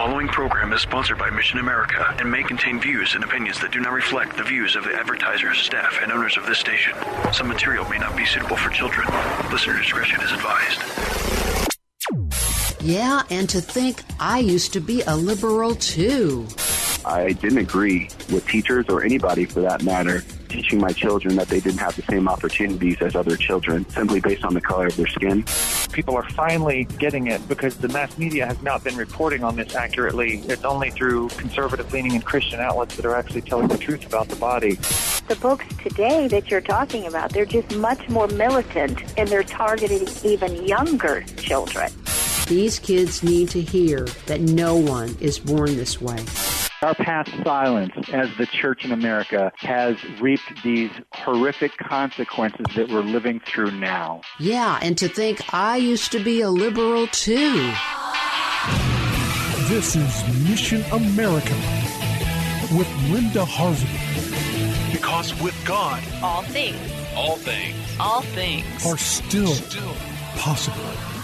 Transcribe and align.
The 0.00 0.06
following 0.06 0.28
program 0.28 0.72
is 0.72 0.80
sponsored 0.80 1.18
by 1.18 1.28
Mission 1.28 1.58
America 1.58 2.16
and 2.18 2.30
may 2.30 2.42
contain 2.42 2.80
views 2.80 3.14
and 3.14 3.22
opinions 3.22 3.60
that 3.60 3.70
do 3.70 3.80
not 3.80 3.92
reflect 3.92 4.34
the 4.34 4.42
views 4.42 4.74
of 4.74 4.84
the 4.84 4.94
advertisers, 4.94 5.58
staff, 5.58 5.98
and 6.02 6.10
owners 6.10 6.38
of 6.38 6.46
this 6.46 6.58
station. 6.58 6.94
Some 7.34 7.48
material 7.48 7.86
may 7.86 7.98
not 7.98 8.16
be 8.16 8.24
suitable 8.24 8.56
for 8.56 8.70
children. 8.70 9.06
Listener 9.52 9.76
discretion 9.76 10.22
is 10.22 10.32
advised. 10.32 10.80
Yeah, 12.80 13.24
and 13.28 13.46
to 13.50 13.60
think 13.60 14.02
I 14.18 14.38
used 14.38 14.72
to 14.72 14.80
be 14.80 15.02
a 15.02 15.14
liberal 15.14 15.74
too. 15.74 16.46
I 17.04 17.32
didn't 17.32 17.58
agree 17.58 18.08
with 18.32 18.48
teachers 18.48 18.86
or 18.88 19.04
anybody 19.04 19.44
for 19.44 19.60
that 19.60 19.82
matter 19.82 20.24
teaching 20.50 20.80
my 20.80 20.92
children 20.92 21.36
that 21.36 21.48
they 21.48 21.60
didn't 21.60 21.78
have 21.78 21.96
the 21.96 22.02
same 22.02 22.28
opportunities 22.28 23.00
as 23.00 23.16
other 23.16 23.36
children 23.36 23.88
simply 23.90 24.20
based 24.20 24.44
on 24.44 24.54
the 24.54 24.60
color 24.60 24.86
of 24.86 24.96
their 24.96 25.06
skin. 25.06 25.44
People 25.92 26.16
are 26.16 26.28
finally 26.30 26.84
getting 26.98 27.28
it 27.28 27.46
because 27.48 27.76
the 27.78 27.88
mass 27.88 28.18
media 28.18 28.46
has 28.46 28.60
not 28.62 28.84
been 28.84 28.96
reporting 28.96 29.42
on 29.44 29.56
this 29.56 29.74
accurately. 29.74 30.40
It's 30.48 30.64
only 30.64 30.90
through 30.90 31.28
conservative 31.30 31.92
leaning 31.92 32.12
and 32.12 32.24
Christian 32.24 32.60
outlets 32.60 32.96
that 32.96 33.06
are 33.06 33.14
actually 33.14 33.42
telling 33.42 33.68
the 33.68 33.78
truth 33.78 34.04
about 34.06 34.28
the 34.28 34.36
body. 34.36 34.74
The 35.28 35.38
books 35.40 35.66
today 35.82 36.28
that 36.28 36.50
you're 36.50 36.60
talking 36.60 37.06
about, 37.06 37.32
they're 37.32 37.46
just 37.46 37.74
much 37.76 38.08
more 38.08 38.26
militant 38.28 39.02
and 39.16 39.28
they're 39.28 39.42
targeting 39.42 40.08
even 40.24 40.66
younger 40.66 41.22
children. 41.36 41.92
These 42.46 42.80
kids 42.80 43.22
need 43.22 43.48
to 43.50 43.60
hear 43.60 44.06
that 44.26 44.40
no 44.40 44.74
one 44.74 45.16
is 45.20 45.38
born 45.38 45.76
this 45.76 46.00
way. 46.00 46.18
Our 46.82 46.94
past 46.94 47.30
silence 47.44 47.92
as 48.10 48.34
the 48.38 48.46
church 48.46 48.86
in 48.86 48.92
America 48.92 49.52
has 49.56 50.02
reaped 50.18 50.62
these 50.64 50.90
horrific 51.12 51.76
consequences 51.76 52.64
that 52.74 52.88
we're 52.88 53.02
living 53.02 53.38
through 53.40 53.72
now. 53.72 54.22
Yeah, 54.38 54.78
and 54.80 54.96
to 54.96 55.06
think 55.06 55.52
I 55.52 55.76
used 55.76 56.10
to 56.12 56.24
be 56.24 56.40
a 56.40 56.48
liberal 56.48 57.06
too. 57.08 57.70
This 59.68 59.94
is 59.94 60.48
Mission 60.48 60.82
America 60.90 61.54
with 62.72 62.88
Linda 63.10 63.44
Harvey. 63.44 64.90
Because 64.90 65.38
with 65.42 65.62
God, 65.66 66.02
all 66.22 66.42
things, 66.44 66.80
all 67.14 67.36
things, 67.36 67.76
all 68.00 68.22
things 68.22 68.86
are 68.86 68.96
still, 68.96 69.48
still 69.48 69.94
possible. 70.36 71.19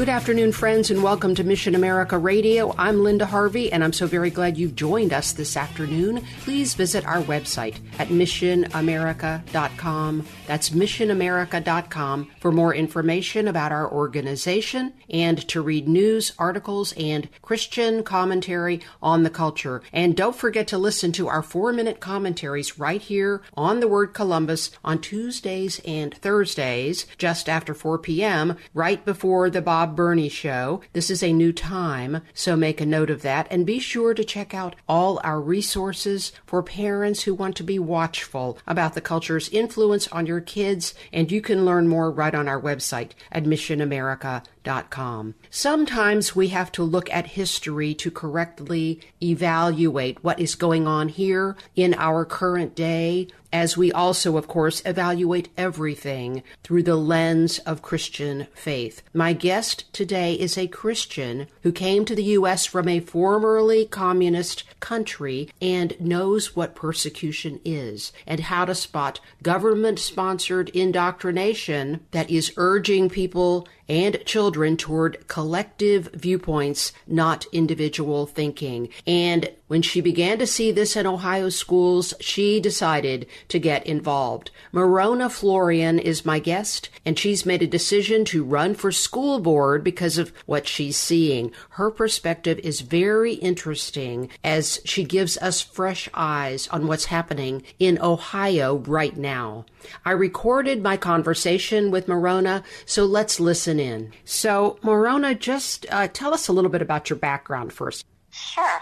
Good 0.00 0.08
afternoon, 0.08 0.52
friends, 0.52 0.90
and 0.90 1.02
welcome 1.02 1.34
to 1.34 1.44
Mission 1.44 1.74
America 1.74 2.16
Radio. 2.16 2.74
I'm 2.78 3.04
Linda 3.04 3.26
Harvey, 3.26 3.70
and 3.70 3.84
I'm 3.84 3.92
so 3.92 4.06
very 4.06 4.30
glad 4.30 4.56
you've 4.56 4.74
joined 4.74 5.12
us 5.12 5.32
this 5.32 5.58
afternoon. 5.58 6.24
Please 6.40 6.72
visit 6.72 7.04
our 7.04 7.20
website 7.24 7.76
at 7.98 8.08
missionamerica.com. 8.08 10.26
That's 10.46 10.70
missionamerica.com 10.70 12.30
for 12.40 12.50
more 12.50 12.74
information 12.74 13.46
about 13.46 13.72
our 13.72 13.92
organization 13.92 14.94
and 15.10 15.46
to 15.48 15.60
read 15.60 15.86
news, 15.86 16.32
articles, 16.38 16.94
and 16.94 17.28
Christian 17.42 18.02
commentary 18.02 18.80
on 19.02 19.22
the 19.22 19.28
culture. 19.28 19.82
And 19.92 20.16
don't 20.16 20.34
forget 20.34 20.66
to 20.68 20.78
listen 20.78 21.12
to 21.12 21.28
our 21.28 21.42
four 21.42 21.74
minute 21.74 22.00
commentaries 22.00 22.78
right 22.78 23.02
here 23.02 23.42
on 23.52 23.80
the 23.80 23.88
Word 23.88 24.14
Columbus 24.14 24.70
on 24.82 25.02
Tuesdays 25.02 25.78
and 25.84 26.14
Thursdays, 26.14 27.04
just 27.18 27.50
after 27.50 27.74
4 27.74 27.98
p.m., 27.98 28.56
right 28.72 29.04
before 29.04 29.50
the 29.50 29.60
Bob 29.60 29.89
Burney 29.94 30.28
Show. 30.28 30.80
This 30.92 31.10
is 31.10 31.22
a 31.22 31.32
new 31.32 31.52
time, 31.52 32.22
so 32.34 32.56
make 32.56 32.80
a 32.80 32.86
note 32.86 33.10
of 33.10 33.22
that. 33.22 33.46
And 33.50 33.66
be 33.66 33.78
sure 33.78 34.14
to 34.14 34.24
check 34.24 34.54
out 34.54 34.76
all 34.88 35.20
our 35.22 35.40
resources 35.40 36.32
for 36.46 36.62
parents 36.62 37.22
who 37.22 37.34
want 37.34 37.56
to 37.56 37.62
be 37.62 37.78
watchful 37.78 38.58
about 38.66 38.94
the 38.94 39.00
culture's 39.00 39.48
influence 39.50 40.08
on 40.08 40.26
your 40.26 40.40
kids. 40.40 40.94
And 41.12 41.30
you 41.30 41.40
can 41.40 41.64
learn 41.64 41.88
more 41.88 42.10
right 42.10 42.34
on 42.34 42.48
our 42.48 42.60
website 42.60 43.12
admissionamerica.com. 43.34 45.34
Sometimes 45.50 46.36
we 46.36 46.48
have 46.48 46.72
to 46.72 46.82
look 46.82 47.10
at 47.10 47.26
history 47.28 47.94
to 47.94 48.10
correctly 48.10 49.00
evaluate 49.22 50.22
what 50.22 50.40
is 50.40 50.54
going 50.54 50.86
on 50.86 51.08
here 51.08 51.56
in 51.76 51.94
our 51.94 52.24
current 52.24 52.74
day 52.74 53.28
as 53.52 53.76
we 53.76 53.90
also, 53.92 54.36
of 54.36 54.48
course, 54.48 54.82
evaluate 54.84 55.48
everything 55.56 56.42
through 56.62 56.82
the 56.82 56.96
lens 56.96 57.58
of 57.60 57.82
Christian 57.82 58.46
faith. 58.54 59.02
My 59.12 59.32
guest 59.32 59.92
today 59.92 60.34
is 60.34 60.56
a 60.56 60.68
Christian 60.68 61.46
who 61.62 61.72
came 61.72 62.04
to 62.04 62.14
the 62.14 62.24
U.S. 62.24 62.64
from 62.66 62.88
a 62.88 63.00
formerly 63.00 63.86
communist 63.86 64.64
country 64.80 65.48
and 65.60 66.00
knows 66.00 66.54
what 66.56 66.74
persecution 66.74 67.60
is 67.64 68.12
and 68.26 68.40
how 68.40 68.64
to 68.64 68.74
spot 68.74 69.20
government 69.42 69.98
sponsored 69.98 70.68
indoctrination 70.70 72.00
that 72.12 72.30
is 72.30 72.52
urging 72.56 73.08
people 73.08 73.66
and 73.90 74.24
children 74.24 74.76
toward 74.76 75.26
collective 75.26 76.08
viewpoints, 76.14 76.92
not 77.08 77.44
individual 77.50 78.24
thinking. 78.24 78.88
And 79.04 79.50
when 79.66 79.82
she 79.82 80.00
began 80.00 80.38
to 80.38 80.46
see 80.46 80.70
this 80.70 80.94
in 80.94 81.08
Ohio 81.08 81.48
schools, 81.48 82.14
she 82.20 82.60
decided 82.60 83.26
to 83.48 83.58
get 83.58 83.84
involved. 83.86 84.52
Mirona 84.72 85.28
Florian 85.28 85.98
is 85.98 86.24
my 86.24 86.38
guest, 86.38 86.88
and 87.04 87.18
she's 87.18 87.44
made 87.44 87.62
a 87.62 87.66
decision 87.66 88.24
to 88.26 88.44
run 88.44 88.76
for 88.76 88.92
school 88.92 89.40
board 89.40 89.82
because 89.82 90.18
of 90.18 90.32
what 90.46 90.68
she's 90.68 90.96
seeing. 90.96 91.50
Her 91.70 91.90
perspective 91.90 92.60
is 92.60 92.82
very 92.82 93.34
interesting 93.34 94.28
as 94.44 94.80
she 94.84 95.02
gives 95.02 95.36
us 95.38 95.60
fresh 95.60 96.08
eyes 96.14 96.68
on 96.68 96.86
what's 96.86 97.06
happening 97.06 97.64
in 97.80 98.00
Ohio 98.00 98.76
right 98.76 99.16
now. 99.16 99.64
I 100.04 100.12
recorded 100.12 100.82
my 100.82 100.96
conversation 100.96 101.90
with 101.90 102.06
Mirona, 102.06 102.62
so 102.86 103.04
let's 103.04 103.40
listen 103.40 103.79
in. 103.80 104.12
So, 104.24 104.78
Mirona, 104.82 105.38
just 105.38 105.86
uh, 105.90 106.06
tell 106.08 106.32
us 106.32 106.48
a 106.48 106.52
little 106.52 106.70
bit 106.70 106.82
about 106.82 107.10
your 107.10 107.18
background 107.18 107.72
first. 107.72 108.04
Sure. 108.30 108.80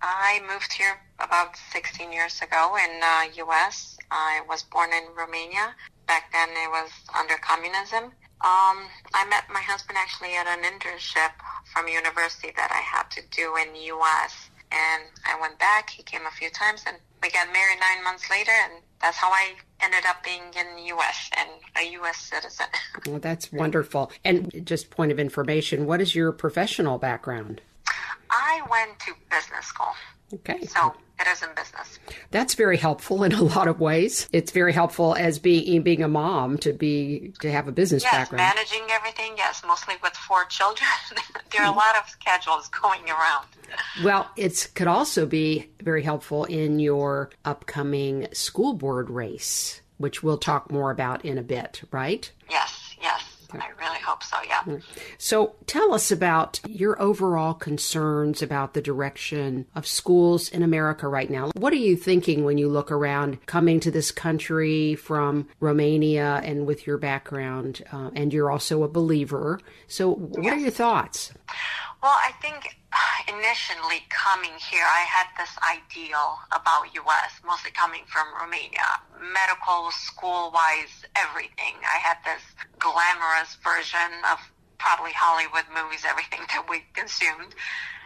I 0.00 0.40
moved 0.48 0.72
here 0.72 1.00
about 1.18 1.56
16 1.72 2.12
years 2.12 2.40
ago 2.40 2.76
in 2.76 3.00
uh, 3.02 3.24
U.S. 3.36 3.98
I 4.10 4.42
was 4.48 4.62
born 4.62 4.90
in 4.92 5.14
Romania. 5.16 5.74
Back 6.06 6.32
then, 6.32 6.48
it 6.50 6.70
was 6.70 6.90
under 7.18 7.34
communism. 7.42 8.04
Um, 8.40 8.86
I 9.12 9.26
met 9.28 9.44
my 9.52 9.60
husband 9.60 9.98
actually 9.98 10.34
at 10.36 10.46
an 10.46 10.62
internship 10.62 11.32
from 11.72 11.88
university 11.88 12.52
that 12.56 12.70
I 12.70 12.80
had 12.80 13.10
to 13.10 13.22
do 13.30 13.56
in 13.56 13.74
U.S. 13.74 14.50
And 14.70 15.04
I 15.26 15.40
went 15.40 15.58
back. 15.58 15.90
He 15.90 16.02
came 16.02 16.22
a 16.26 16.30
few 16.30 16.50
times, 16.50 16.84
and 16.86 16.96
we 17.22 17.30
got 17.30 17.46
married 17.52 17.78
nine 17.80 18.04
months 18.04 18.30
later, 18.30 18.50
and 18.50 18.82
that's 19.00 19.16
how 19.16 19.30
I 19.30 19.54
ended 19.80 20.04
up 20.06 20.22
being 20.22 20.42
in 20.42 20.76
the 20.76 20.88
U.S. 20.88 21.30
and 21.36 21.48
a 21.76 21.90
U.S. 21.92 22.18
citizen. 22.18 22.66
well, 23.06 23.18
that's 23.18 23.52
wonderful. 23.52 24.12
And 24.24 24.66
just 24.66 24.90
point 24.90 25.12
of 25.12 25.18
information, 25.18 25.86
what 25.86 26.00
is 26.00 26.14
your 26.14 26.32
professional 26.32 26.98
background? 26.98 27.60
I 28.30 28.60
went 28.70 28.98
to 29.00 29.12
business 29.30 29.66
school. 29.66 29.94
Okay. 30.34 30.66
So 30.66 30.94
it 31.20 31.26
is 31.26 31.42
in 31.42 31.48
business. 31.54 31.98
That's 32.30 32.54
very 32.54 32.76
helpful 32.76 33.24
in 33.24 33.32
a 33.32 33.42
lot 33.42 33.68
of 33.68 33.80
ways. 33.80 34.28
It's 34.32 34.52
very 34.52 34.72
helpful 34.72 35.14
as 35.14 35.38
being 35.38 35.82
being 35.82 36.02
a 36.02 36.08
mom 36.08 36.58
to 36.58 36.72
be 36.72 37.32
to 37.40 37.50
have 37.50 37.68
a 37.68 37.72
business 37.72 38.02
yes, 38.02 38.12
background. 38.12 38.54
managing 38.54 38.90
everything. 38.90 39.34
Yes, 39.36 39.62
mostly 39.66 39.94
with 40.02 40.14
four 40.14 40.44
children. 40.44 40.88
there 41.52 41.62
are 41.62 41.72
a 41.72 41.76
lot 41.76 41.96
of 41.96 42.08
schedules 42.08 42.68
going 42.68 43.08
around. 43.08 43.46
Well, 44.02 44.30
it 44.36 44.68
could 44.74 44.86
also 44.86 45.26
be 45.26 45.68
very 45.82 46.02
helpful 46.02 46.44
in 46.44 46.78
your 46.78 47.30
upcoming 47.44 48.28
school 48.32 48.74
board 48.74 49.10
race, 49.10 49.80
which 49.98 50.22
we'll 50.22 50.38
talk 50.38 50.70
more 50.70 50.90
about 50.90 51.24
in 51.24 51.38
a 51.38 51.42
bit, 51.42 51.82
right? 51.90 52.30
Yes, 52.50 52.67
I 53.52 53.68
really 53.80 53.98
hope 54.00 54.22
so, 54.22 54.36
yeah. 54.46 54.78
So 55.16 55.54
tell 55.66 55.94
us 55.94 56.10
about 56.10 56.60
your 56.66 57.00
overall 57.00 57.54
concerns 57.54 58.42
about 58.42 58.74
the 58.74 58.82
direction 58.82 59.66
of 59.74 59.86
schools 59.86 60.48
in 60.48 60.62
America 60.62 61.08
right 61.08 61.30
now. 61.30 61.50
What 61.54 61.72
are 61.72 61.76
you 61.76 61.96
thinking 61.96 62.44
when 62.44 62.58
you 62.58 62.68
look 62.68 62.90
around 62.90 63.44
coming 63.46 63.80
to 63.80 63.90
this 63.90 64.10
country 64.10 64.94
from 64.94 65.48
Romania 65.60 66.40
and 66.44 66.66
with 66.66 66.86
your 66.86 66.98
background? 66.98 67.82
Uh, 67.92 68.10
and 68.14 68.32
you're 68.32 68.50
also 68.50 68.82
a 68.82 68.88
believer. 68.88 69.60
So, 69.86 70.14
what 70.14 70.44
yes. 70.44 70.54
are 70.54 70.58
your 70.58 70.70
thoughts? 70.70 71.32
Well, 72.02 72.14
I 72.14 72.30
think 72.40 72.78
initially 73.26 74.06
coming 74.08 74.54
here, 74.70 74.86
I 74.86 75.02
had 75.02 75.26
this 75.36 75.50
ideal 75.66 76.38
about 76.52 76.94
U.S., 76.94 77.40
mostly 77.44 77.70
coming 77.72 78.02
from 78.06 78.26
Romania, 78.38 79.02
medical, 79.18 79.90
school-wise, 79.90 81.04
everything. 81.16 81.74
I 81.82 81.98
had 81.98 82.18
this 82.24 82.42
glamorous 82.78 83.58
version 83.62 84.22
of 84.30 84.38
probably 84.78 85.12
Hollywood 85.12 85.66
movies, 85.74 86.06
everything 86.06 86.40
that 86.54 86.64
we 86.70 86.86
consumed. 86.94 87.52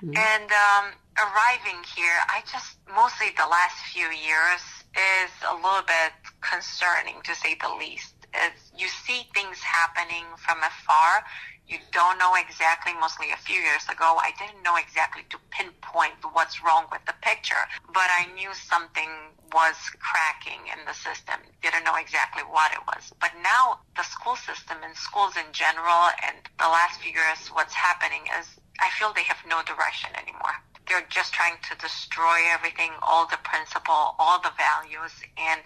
Mm-hmm. 0.03 0.17
And 0.17 0.49
um, 0.51 0.85
arriving 1.21 1.85
here, 1.95 2.17
I 2.33 2.43
just 2.51 2.81
mostly 2.89 3.29
the 3.37 3.47
last 3.47 3.77
few 3.93 4.09
years 4.09 4.65
is 4.97 5.33
a 5.49 5.55
little 5.55 5.87
bit 5.87 6.13
concerning 6.41 7.23
to 7.25 7.35
say 7.35 7.57
the 7.61 7.71
least. 7.79 8.15
It's, 8.35 8.73
you 8.77 8.89
see 8.89 9.29
things 9.35 9.61
happening 9.61 10.25
from 10.39 10.59
afar. 10.59 11.25
You 11.67 11.79
don't 11.93 12.19
know 12.19 12.35
exactly, 12.35 12.93
mostly 12.95 13.31
a 13.31 13.37
few 13.37 13.61
years 13.61 13.85
ago, 13.89 14.19
I 14.21 14.33
didn't 14.39 14.63
know 14.63 14.77
exactly 14.77 15.23
to 15.31 15.39
pinpoint 15.51 16.21
what's 16.33 16.63
wrong 16.63 16.87
with 16.91 17.05
the 17.07 17.15
picture, 17.23 17.65
but 17.89 18.09
I 18.11 18.27
knew 18.35 18.53
something 18.53 19.09
was 19.53 19.77
cracking 20.01 20.69
in 20.69 20.85
the 20.87 20.95
system. 20.95 21.41
Didn't 21.63 21.85
know 21.85 21.97
exactly 21.97 22.43
what 22.43 22.73
it 22.73 22.81
was. 22.87 23.13
But 23.21 23.33
now 23.43 23.81
the 23.97 24.03
school 24.03 24.37
system 24.37 24.79
and 24.83 24.97
schools 24.97 25.37
in 25.37 25.53
general 25.53 26.11
and 26.27 26.37
the 26.59 26.69
last 26.69 27.01
few 27.01 27.13
years, 27.13 27.49
what's 27.53 27.75
happening 27.75 28.29
is 28.39 28.47
I 28.81 28.91
feel 28.99 29.13
they 29.13 29.25
have 29.25 29.41
no 29.47 29.63
direction 29.63 30.11
anymore 30.17 30.57
they're 30.89 31.07
just 31.09 31.33
trying 31.33 31.57
to 31.71 31.77
destroy 31.79 32.39
everything, 32.51 32.91
all 33.03 33.27
the 33.27 33.39
principle, 33.45 34.15
all 34.19 34.41
the 34.41 34.53
values. 34.59 35.13
And 35.39 35.61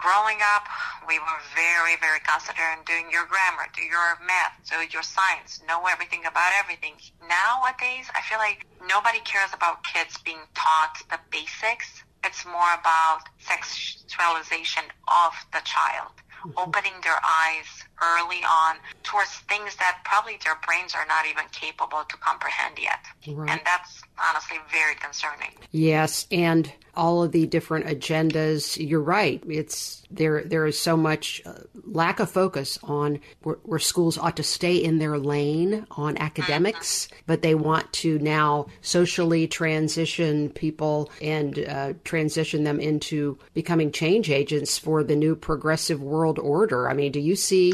growing 0.00 0.38
up, 0.56 0.66
we 1.06 1.18
were 1.18 1.40
very, 1.54 1.96
very 2.00 2.20
concentrated 2.20 2.78
on 2.78 2.84
doing 2.84 3.10
your 3.10 3.26
grammar, 3.26 3.66
do 3.74 3.82
your 3.82 4.18
math, 4.24 4.54
do 4.70 4.76
your 4.90 5.02
science, 5.02 5.60
know 5.66 5.86
everything 5.86 6.24
about 6.26 6.52
everything. 6.58 6.94
Nowadays, 7.22 8.06
I 8.14 8.22
feel 8.22 8.38
like 8.38 8.66
nobody 8.86 9.20
cares 9.20 9.50
about 9.52 9.84
kids 9.84 10.18
being 10.22 10.42
taught 10.54 10.98
the 11.10 11.18
basics. 11.30 12.04
It's 12.24 12.44
more 12.46 12.72
about 12.78 13.28
sexualization 13.42 14.86
of 15.06 15.32
the 15.52 15.62
child, 15.64 16.14
mm-hmm. 16.42 16.58
opening 16.58 16.94
their 17.02 17.18
eyes 17.22 17.87
early 18.02 18.42
on 18.44 18.76
towards 19.02 19.30
things 19.48 19.76
that 19.76 20.00
probably 20.04 20.38
their 20.44 20.58
brains 20.66 20.94
are 20.94 21.06
not 21.06 21.26
even 21.26 21.44
capable 21.52 22.02
to 22.08 22.16
comprehend 22.18 22.78
yet. 22.78 23.04
Right. 23.26 23.50
And 23.50 23.60
that's 23.64 24.02
honestly 24.18 24.58
very 24.70 24.94
concerning. 24.96 25.50
Yes, 25.70 26.26
and 26.30 26.72
all 26.98 27.22
of 27.22 27.32
the 27.32 27.46
different 27.46 27.86
agendas. 27.86 28.76
You're 28.76 29.00
right. 29.00 29.42
It's 29.48 30.02
there. 30.10 30.42
There 30.42 30.66
is 30.66 30.78
so 30.78 30.96
much 30.96 31.40
uh, 31.46 31.52
lack 31.84 32.18
of 32.18 32.30
focus 32.30 32.78
on 32.82 33.20
where, 33.42 33.56
where, 33.62 33.78
schools 33.78 34.18
ought 34.18 34.36
to 34.36 34.42
stay 34.42 34.76
in 34.76 34.98
their 34.98 35.16
lane 35.16 35.86
on 35.92 36.18
academics, 36.18 37.06
mm-hmm. 37.06 37.16
but 37.26 37.42
they 37.42 37.54
want 37.54 37.90
to 37.94 38.18
now 38.18 38.66
socially 38.82 39.46
transition 39.46 40.50
people 40.50 41.10
and 41.22 41.58
uh, 41.60 41.92
transition 42.04 42.64
them 42.64 42.80
into 42.80 43.38
becoming 43.54 43.92
change 43.92 44.28
agents 44.28 44.76
for 44.76 45.04
the 45.04 45.16
new 45.16 45.36
progressive 45.36 46.02
world 46.02 46.38
order. 46.40 46.88
I 46.88 46.94
mean, 46.94 47.12
do 47.12 47.20
you 47.20 47.36
see? 47.36 47.72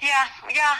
Yeah, 0.00 0.26
yeah 0.54 0.74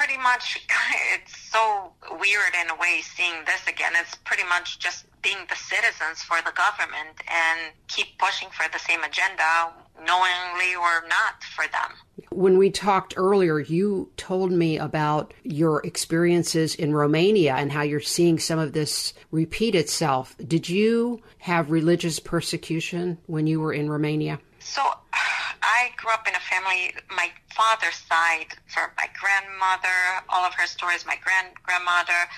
pretty 0.00 0.16
much 0.16 0.66
it's 1.14 1.36
so 1.50 1.92
weird 2.12 2.54
in 2.60 2.70
a 2.70 2.74
way 2.76 3.00
seeing 3.02 3.44
this 3.44 3.66
again. 3.68 3.92
It's 3.96 4.14
pretty 4.24 4.44
much 4.44 4.78
just 4.78 5.04
being 5.22 5.36
the 5.48 5.56
citizens 5.56 6.22
for 6.22 6.38
the 6.44 6.52
government 6.52 7.20
and 7.28 7.72
keep 7.88 8.18
pushing 8.18 8.48
for 8.50 8.66
the 8.72 8.78
same 8.78 9.02
agenda, 9.02 9.72
knowingly 10.06 10.74
or 10.74 11.06
not 11.08 11.42
for 11.54 11.66
them. 11.66 11.92
When 12.30 12.56
we 12.56 12.70
talked 12.70 13.14
earlier, 13.16 13.58
you 13.58 14.10
told 14.16 14.50
me 14.52 14.78
about 14.78 15.34
your 15.42 15.84
experiences 15.84 16.74
in 16.74 16.94
Romania 16.94 17.56
and 17.56 17.70
how 17.70 17.82
you're 17.82 18.00
seeing 18.00 18.38
some 18.38 18.58
of 18.58 18.72
this 18.72 19.12
repeat 19.30 19.74
itself. 19.74 20.34
Did 20.46 20.68
you 20.68 21.20
have 21.38 21.70
religious 21.70 22.18
persecution 22.18 23.18
when 23.26 23.46
you 23.46 23.60
were 23.60 23.74
in 23.74 23.90
Romania? 23.90 24.38
So 24.60 24.82
I 25.62 25.90
grew 25.96 26.12
up 26.12 26.26
in 26.26 26.34
a 26.34 26.40
family, 26.40 26.94
my 27.14 27.30
father's 27.54 27.96
side, 28.08 28.56
for 28.66 28.92
my 28.96 29.08
grandmother, 29.18 30.24
all 30.28 30.44
of 30.44 30.54
her 30.54 30.66
stories, 30.66 31.04
my 31.04 31.16
grand 31.22 31.54
grandmother, 31.62 32.28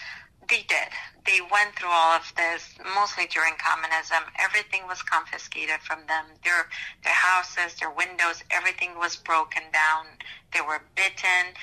they 0.48 0.62
did. 0.69 0.90
They 1.24 1.40
went 1.40 1.76
through 1.78 1.90
all 1.90 2.12
of 2.12 2.32
this, 2.36 2.74
mostly 2.94 3.26
during 3.26 3.54
communism. 3.58 4.24
Everything 4.38 4.86
was 4.88 5.00
confiscated 5.02 5.80
from 5.80 6.00
them. 6.08 6.26
Their 6.44 6.69
their 7.04 7.14
houses, 7.14 7.78
their 7.78 7.90
windows, 7.90 8.42
everything 8.50 8.98
was 8.98 9.16
broken 9.16 9.62
down. 9.72 10.06
They 10.52 10.60
were 10.60 10.82
bitten. 10.96 11.54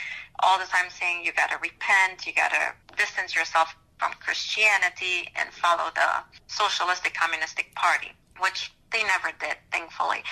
All 0.41 0.57
the 0.57 0.65
time 0.65 0.89
saying 0.89 1.25
you 1.25 1.33
gotta 1.33 1.59
repent, 1.61 2.25
you 2.25 2.33
gotta 2.33 2.73
distance 2.97 3.35
yourself 3.35 3.75
from 3.99 4.13
Christianity 4.23 5.27
and 5.35 5.51
follow 5.51 5.91
the 5.93 6.23
socialistic 6.47 7.13
communistic 7.13 7.75
party, 7.75 8.13
which 8.39 8.71
they 8.91 9.03
never 9.03 9.31
did, 9.39 9.57
thankfully. 9.71 10.23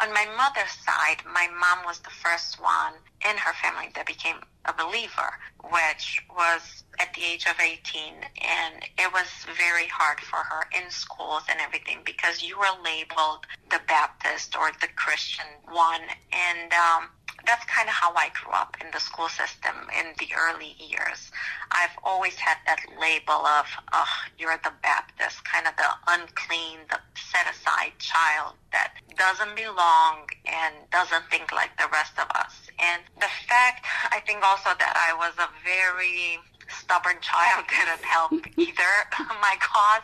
On 0.00 0.12
my 0.12 0.26
mother's 0.36 0.72
side, 0.84 1.22
my 1.26 1.48
mom 1.58 1.84
was 1.84 1.98
the 2.00 2.10
first 2.10 2.60
one 2.60 2.94
in 3.28 3.36
her 3.36 3.52
family 3.54 3.90
that 3.94 4.06
became 4.06 4.36
a 4.64 4.72
believer, 4.72 5.38
which 5.62 6.24
was 6.30 6.84
at 6.98 7.12
the 7.14 7.22
age 7.24 7.46
of 7.46 7.58
18. 7.60 8.14
And 8.40 8.84
it 8.98 9.12
was 9.12 9.26
very 9.56 9.86
hard 9.86 10.20
for 10.20 10.38
her 10.38 10.66
in 10.76 10.90
schools 10.90 11.42
and 11.48 11.60
everything 11.60 12.00
because 12.04 12.42
you 12.42 12.58
were 12.58 12.82
labeled 12.84 13.46
the 13.70 13.80
Baptist 13.86 14.56
or 14.56 14.70
the 14.80 14.88
Christian 14.96 15.46
one. 15.70 16.02
And 16.32 16.72
um, 16.72 17.08
that's 17.46 17.64
kind 17.66 17.88
of 17.88 17.94
how 17.94 18.14
I 18.14 18.30
grew 18.42 18.52
up 18.52 18.76
in 18.80 18.88
the 18.92 19.00
school 19.00 19.28
system 19.28 19.74
in 19.98 20.14
the 20.18 20.28
early 20.36 20.76
years. 20.78 21.30
I've 21.70 21.96
always 22.04 22.34
had 22.34 22.58
that 22.66 22.80
label 23.00 23.46
of, 23.46 23.66
oh, 23.92 24.14
you're 24.38 24.58
the 24.62 24.72
Baptist, 24.82 25.44
kind 25.44 25.66
of 25.66 25.74
the 25.76 25.90
unclean, 26.08 26.78
the 26.90 26.98
set 27.14 27.46
aside 27.50 27.92
child 27.98 28.54
that 28.72 28.94
doesn't 29.16 29.56
belong 29.56 30.28
and 30.46 30.74
doesn't 30.90 31.24
think 31.30 31.52
like 31.52 31.76
the 31.78 31.88
rest 31.92 32.12
of 32.18 32.28
us. 32.34 32.54
And 32.78 33.02
the 33.20 33.30
fact, 33.48 33.86
I 34.10 34.20
think 34.20 34.42
also 34.42 34.70
that 34.78 34.94
I 34.96 35.14
was 35.14 35.34
a 35.38 35.48
very 35.64 36.38
stubborn 36.72 37.16
child 37.20 37.64
didn't 37.70 38.04
help 38.04 38.32
either 38.56 38.92
my 39.40 39.56
cause 39.60 40.02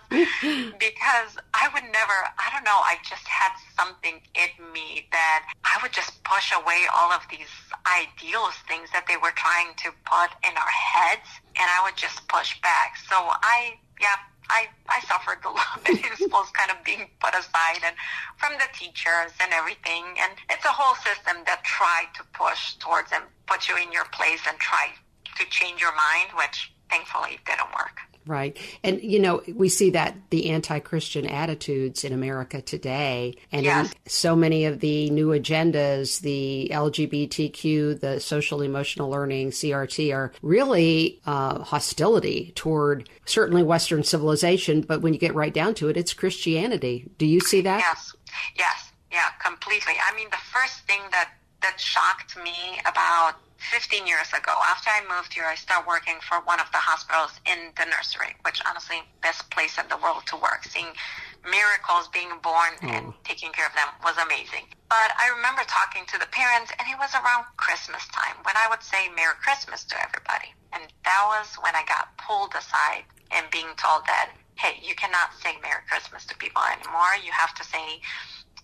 because 0.79 1.37
I 1.55 1.69
would 1.73 1.85
never, 1.93 2.19
I 2.39 2.51
don't 2.53 2.65
know, 2.65 2.81
I 2.85 2.97
just 3.09 3.27
had 3.27 3.53
something 3.77 4.21
in 4.35 4.51
me 4.73 5.07
that 5.13 5.49
I 5.65 5.79
would 5.83 5.93
just 5.93 6.23
push 6.25 6.53
away 6.53 6.87
all 6.95 7.13
of 7.13 7.23
these 7.31 7.51
ideals, 7.87 8.55
things 8.69 8.89
that 8.93 9.07
they 9.09 9.17
were 9.17 9.33
trying 9.37 9.75
to 9.85 9.91
put 10.05 10.31
in 10.45 10.57
our 10.57 10.75
heads, 10.75 11.29
and 11.57 11.67
I 11.67 11.83
would 11.85 11.97
just 11.97 12.27
push 12.29 12.61
back. 12.61 12.97
So 13.09 13.17
I, 13.17 13.79
yeah, 14.01 14.17
I, 14.51 14.69
I 14.89 15.01
suffered 15.01 15.45
a 15.45 15.51
lot 15.51 15.83
in 15.89 15.99
schools 16.17 16.51
kind 16.53 16.71
of 16.71 16.83
being 16.85 17.09
put 17.21 17.35
aside 17.35 17.85
and 17.85 17.97
from 18.37 18.55
the 18.57 18.69
teachers 18.73 19.33
and 19.41 19.53
everything. 19.53 20.05
And 20.19 20.33
it's 20.51 20.65
a 20.65 20.73
whole 20.73 20.97
system 20.97 21.45
that 21.47 21.65
tried 21.65 22.09
to 22.17 22.23
push 22.33 22.75
towards 22.77 23.13
and 23.13 23.25
put 23.47 23.69
you 23.69 23.77
in 23.77 23.93
your 23.93 24.07
place 24.13 24.41
and 24.49 24.59
try 24.59 24.93
to 25.39 25.47
change 25.51 25.81
your 25.81 25.95
mind, 25.95 26.31
which 26.37 26.73
thankfully 26.91 27.39
didn't 27.47 27.73
work. 27.75 28.01
Right. 28.29 28.59
And, 28.85 29.03
you 29.03 29.21
know, 29.21 29.43
we 29.55 29.71
see 29.71 29.89
that 29.91 30.15
the 30.29 30.51
anti 30.51 30.81
Christian 30.81 31.27
attitudes 31.27 32.05
in 32.05 32.13
America 32.13 32.61
today, 32.61 33.37
and 33.51 33.65
yes. 33.65 33.95
so 34.07 34.37
many 34.37 34.67
of 34.67 34.81
the 34.81 35.09
new 35.09 35.29
agendas, 35.29 36.21
the 36.21 36.69
LGBTQ, 36.71 38.01
the 38.01 38.21
social 38.21 38.61
emotional 38.61 39.09
learning, 39.09 39.53
CRT, 39.53 40.15
are 40.15 40.31
really 40.43 41.21
uh, 41.25 41.61
hostility 41.61 42.53
toward 42.55 43.09
certainly 43.25 43.63
Western 43.63 44.05
civilization. 44.05 44.83
But 44.83 45.01
when 45.01 45.15
you 45.15 45.19
get 45.19 45.35
right 45.35 45.55
down 45.55 45.73
to 45.77 45.89
it, 45.89 45.97
it's 45.97 46.13
Christianity. 46.13 47.11
Do 47.17 47.25
you 47.25 47.41
see 47.41 47.63
that? 47.63 47.79
Yes. 47.79 48.15
Yes. 48.59 48.93
Yeah, 49.11 49.31
completely. 49.43 49.95
I 50.07 50.15
mean, 50.15 50.29
the 50.31 50.37
first 50.37 50.81
thing 50.81 51.01
that, 51.13 51.31
that 51.63 51.81
shocked 51.81 52.37
me 52.37 52.79
about 52.87 53.37
15 53.59 54.07
years 54.07 54.31
ago, 54.31 54.55
after 54.71 54.91
I 54.91 55.03
moved 55.11 55.35
here, 55.35 55.45
I 55.45 55.55
started 55.55 55.87
working 55.87 56.17
for 56.23 56.39
one 56.47 56.61
of 56.61 56.71
the 56.71 56.79
hospitals 56.79 57.35
in 57.45 57.75
the 57.75 57.91
nursery, 57.91 58.39
which 58.47 58.63
honestly, 58.63 59.03
best 59.21 59.51
place 59.51 59.79
in 59.79 59.87
the 59.91 59.99
world 59.99 60.23
to 60.31 60.37
work. 60.39 60.63
Seeing 60.63 60.95
miracles 61.43 62.07
being 62.15 62.31
born 62.43 62.79
mm. 62.79 62.91
and 62.91 63.13
taking 63.25 63.51
care 63.51 63.67
of 63.67 63.75
them 63.75 63.91
was 64.07 64.15
amazing. 64.19 64.71
But 64.89 65.11
I 65.19 65.31
remember 65.35 65.67
talking 65.67 66.07
to 66.07 66.19
the 66.19 66.31
parents, 66.31 66.71
and 66.79 66.87
it 66.87 66.99
was 66.99 67.13
around 67.19 67.51
Christmas 67.59 68.07
time 68.15 68.39
when 68.47 68.55
I 68.55 68.71
would 68.71 68.83
say 68.83 69.11
Merry 69.15 69.37
Christmas 69.43 69.85
to 69.91 69.95
everybody. 69.99 70.55
And 70.73 70.87
that 71.05 71.23
was 71.27 71.59
when 71.61 71.75
I 71.75 71.83
got 71.85 72.15
pulled 72.17 72.55
aside 72.55 73.05
and 73.35 73.45
being 73.51 73.75
told 73.77 74.07
that, 74.07 74.33
hey, 74.55 74.79
you 74.83 74.95
cannot 74.95 75.35
say 75.43 75.59
Merry 75.63 75.83
Christmas 75.91 76.25
to 76.27 76.35
people 76.39 76.63
anymore. 76.63 77.19
You 77.23 77.33
have 77.35 77.55
to 77.59 77.65
say 77.65 78.01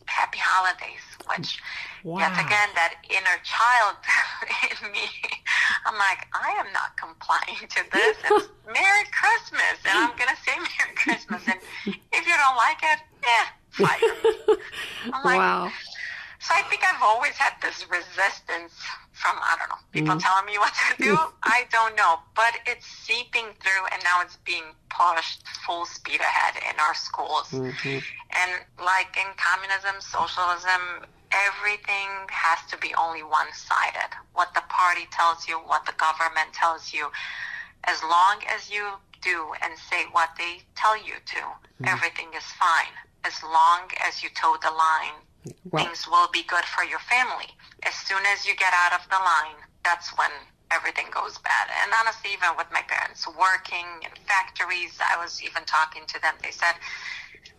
happy 0.07 0.39
holidays, 0.39 1.05
which 1.29 1.61
wow. 2.03 2.19
yet 2.19 2.33
again, 2.35 2.69
that 2.75 2.95
inner 3.09 3.39
child 3.45 3.97
in 4.71 4.93
me, 4.93 5.07
I'm 5.87 5.95
like, 5.95 6.27
I 6.33 6.55
am 6.59 6.73
not 6.73 6.97
complying 6.97 7.69
to 7.69 7.81
this. 7.93 8.17
It's 8.25 8.49
Merry 8.67 9.07
Christmas, 9.13 9.77
and 9.85 9.99
I'm 9.99 10.17
going 10.17 10.31
to 10.31 10.41
say 10.43 10.55
Merry 10.57 10.95
Christmas. 10.97 11.43
And 11.47 11.61
if 11.87 12.27
you 12.27 12.35
don't 12.35 12.57
like 12.57 12.81
it, 12.83 13.01
yeah, 13.23 13.47
fire. 13.71 14.57
I'm 15.13 15.25
like, 15.25 15.39
wow. 15.39 15.73
So 16.41 16.53
I 16.55 16.63
think 16.69 16.83
I've 16.85 17.03
always 17.03 17.33
had 17.33 17.55
this 17.63 17.87
resistance 17.89 18.75
from, 19.25 19.41
I 19.41 19.57
don't 19.57 19.73
know, 19.73 19.81
people 19.97 20.15
mm 20.15 20.21
telling 20.21 20.45
me 20.45 20.59
what 20.61 20.73
to 20.77 21.03
do. 21.03 21.17
I 21.43 21.65
don't 21.73 21.97
know. 21.97 22.21
But 22.37 22.61
it's 22.67 22.85
seeping 22.85 23.57
through 23.61 23.85
and 23.93 24.05
now 24.05 24.21
it's 24.21 24.37
being 24.45 24.77
pushed 24.93 25.49
full 25.65 25.87
speed 25.87 26.21
ahead 26.21 26.61
in 26.69 26.77
our 26.79 26.95
schools. 26.95 27.49
Mm-hmm. 27.49 28.05
And 28.37 28.51
like 28.77 29.17
in 29.17 29.33
communism, 29.41 29.97
socialism, 30.01 31.09
everything 31.33 32.29
has 32.29 32.61
to 32.71 32.77
be 32.77 32.93
only 33.01 33.23
one 33.25 33.49
sided. 33.57 34.13
What 34.35 34.53
the 34.55 34.63
party 34.69 35.09
tells 35.11 35.49
you, 35.49 35.57
what 35.57 35.87
the 35.87 35.97
government 35.97 36.53
tells 36.53 36.93
you. 36.93 37.09
As 37.85 38.03
long 38.03 38.41
as 38.53 38.71
you 38.71 39.01
do 39.21 39.53
and 39.65 39.73
say 39.91 40.05
what 40.13 40.31
they 40.37 40.61
tell 40.77 40.97
you 40.97 41.17
to, 41.33 41.41
mm. 41.41 41.89
everything 41.89 42.29
is 42.37 42.45
fine. 42.61 42.93
As 43.25 43.43
long 43.43 43.89
as 44.07 44.23
you 44.23 44.29
toe 44.37 44.57
the 44.61 44.71
line, 44.71 45.17
well, 45.71 45.85
things 45.85 46.07
will 46.09 46.29
be 46.33 46.43
good 46.43 46.65
for 46.65 46.85
your 46.85 47.01
family. 47.01 47.49
As 47.83 47.95
soon 47.95 48.23
as 48.33 48.47
you 48.47 48.57
get 48.57 48.73
out 48.73 48.99
of 48.99 49.09
the 49.11 49.17
line, 49.17 49.61
that's 49.85 50.17
when 50.17 50.31
everything 50.71 51.07
goes 51.11 51.39
bad. 51.39 51.69
And 51.83 51.93
honestly, 52.01 52.33
even 52.33 52.57
with 52.57 52.67
my 52.73 52.83
parents 52.83 53.27
working 53.29 53.87
in 54.03 54.11
factories, 54.27 54.99
I 54.99 55.21
was 55.23 55.43
even 55.43 55.65
talking 55.65 56.03
to 56.09 56.21
them. 56.21 56.35
They 56.43 56.51
said, 56.51 56.75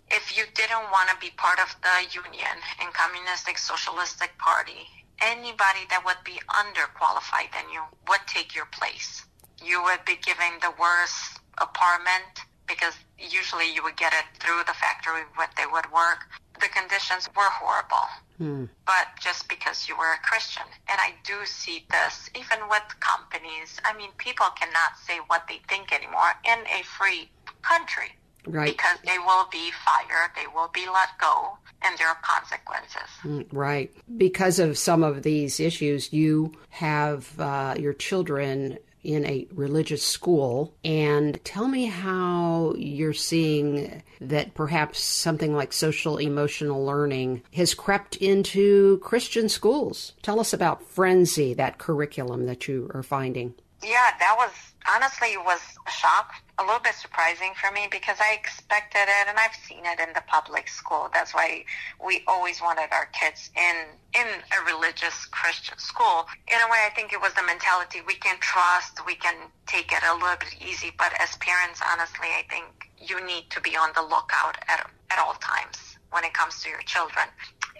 if 0.09 0.37
you 0.37 0.43
didn't 0.53 0.91
want 0.91 1.09
to 1.09 1.17
be 1.17 1.31
part 1.37 1.59
of 1.59 1.75
the 1.81 2.09
union 2.13 2.57
and 2.81 2.93
communistic 2.93 3.57
socialistic 3.57 4.37
party, 4.37 4.85
anybody 5.21 5.87
that 5.89 6.03
would 6.05 6.21
be 6.23 6.39
underqualified 6.49 7.51
than 7.53 7.69
you 7.71 7.81
would 8.09 8.21
take 8.27 8.55
your 8.55 8.67
place. 8.71 9.23
You 9.63 9.81
would 9.83 10.03
be 10.05 10.17
given 10.17 10.59
the 10.61 10.73
worst 10.79 11.39
apartment 11.57 12.45
because 12.67 12.93
usually 13.19 13.73
you 13.73 13.83
would 13.83 13.97
get 13.97 14.13
it 14.13 14.25
through 14.39 14.63
the 14.67 14.73
factory 14.73 15.23
where 15.35 15.49
they 15.57 15.65
would 15.71 15.91
work. 15.91 16.27
The 16.59 16.67
conditions 16.67 17.29
were 17.35 17.49
horrible. 17.49 18.07
Hmm. 18.37 18.65
But 18.85 19.07
just 19.19 19.47
because 19.49 19.87
you 19.87 19.97
were 19.97 20.13
a 20.13 20.19
Christian. 20.23 20.63
And 20.87 20.99
I 20.99 21.13
do 21.23 21.45
see 21.45 21.85
this 21.89 22.29
even 22.35 22.67
with 22.69 22.83
companies. 22.99 23.79
I 23.85 23.95
mean, 23.97 24.09
people 24.17 24.47
cannot 24.59 24.97
say 25.05 25.19
what 25.27 25.43
they 25.47 25.61
think 25.69 25.93
anymore 25.93 26.31
in 26.43 26.59
a 26.67 26.83
free 26.83 27.29
country. 27.61 28.15
Right. 28.47 28.77
Because 28.77 28.99
they 29.05 29.17
will 29.17 29.47
be 29.51 29.71
fired, 29.71 30.31
they 30.35 30.45
will 30.53 30.69
be 30.71 30.85
let 30.85 31.09
go, 31.19 31.57
and 31.81 31.97
there 31.97 32.07
are 32.07 32.17
consequences. 32.21 33.09
Mm, 33.23 33.47
right. 33.51 33.91
Because 34.17 34.59
of 34.59 34.77
some 34.77 35.03
of 35.03 35.23
these 35.23 35.59
issues, 35.59 36.13
you 36.13 36.51
have 36.69 37.39
uh, 37.39 37.73
your 37.79 37.93
children 37.93 38.77
in 39.05 39.25
a 39.25 39.47
religious 39.53 40.03
school. 40.03 40.75
And 40.83 41.43
tell 41.43 41.67
me 41.67 41.85
how 41.85 42.73
you're 42.77 43.13
seeing 43.13 44.03
that 44.19 44.53
perhaps 44.53 44.99
something 44.99 45.53
like 45.55 45.73
social 45.73 46.17
emotional 46.17 46.85
learning 46.85 47.43
has 47.53 47.73
crept 47.73 48.15
into 48.17 48.97
Christian 48.99 49.49
schools. 49.49 50.13
Tell 50.21 50.39
us 50.39 50.53
about 50.53 50.83
Friendzy, 50.83 51.55
that 51.55 51.77
curriculum 51.77 52.45
that 52.47 52.67
you 52.67 52.89
are 52.93 53.03
finding. 53.03 53.53
Yeah, 53.83 54.11
that 54.19 54.35
was 54.37 54.51
honestly 54.89 55.37
was 55.37 55.61
a 55.87 55.91
shock, 55.91 56.33
a 56.57 56.63
little 56.63 56.79
bit 56.79 56.95
surprising 56.95 57.53
for 57.59 57.71
me 57.71 57.87
because 57.89 58.17
I 58.19 58.33
expected 58.33 59.01
it 59.03 59.27
and 59.27 59.37
I've 59.37 59.55
seen 59.67 59.85
it 59.85 59.99
in 59.99 60.13
the 60.13 60.23
public 60.27 60.67
school. 60.67 61.09
That's 61.13 61.33
why 61.33 61.65
we 62.03 62.23
always 62.27 62.61
wanted 62.61 62.89
our 62.91 63.07
kids 63.07 63.49
in 63.55 63.85
in 64.13 64.27
a 64.27 64.65
religious 64.65 65.25
Christian 65.25 65.77
school. 65.77 66.25
In 66.47 66.57
a 66.61 66.69
way, 66.71 66.85
I 66.85 66.91
think 66.95 67.13
it 67.13 67.21
was 67.21 67.33
the 67.33 67.43
mentality 67.43 68.01
we 68.05 68.15
can 68.15 68.37
trust, 68.39 69.05
we 69.05 69.15
can 69.15 69.35
take 69.67 69.91
it 69.91 70.03
a 70.07 70.13
little 70.13 70.37
bit 70.39 70.55
easy. 70.61 70.91
But 70.97 71.13
as 71.19 71.35
parents, 71.37 71.81
honestly, 71.83 72.29
I 72.31 72.43
think 72.49 72.89
you 72.97 73.23
need 73.25 73.49
to 73.51 73.61
be 73.61 73.75
on 73.75 73.89
the 73.95 74.01
lookout 74.01 74.57
at 74.69 74.89
at 75.11 75.19
all 75.19 75.35
times 75.35 75.97
when 76.11 76.23
it 76.23 76.33
comes 76.33 76.61
to 76.63 76.69
your 76.69 76.81
children. 76.81 77.27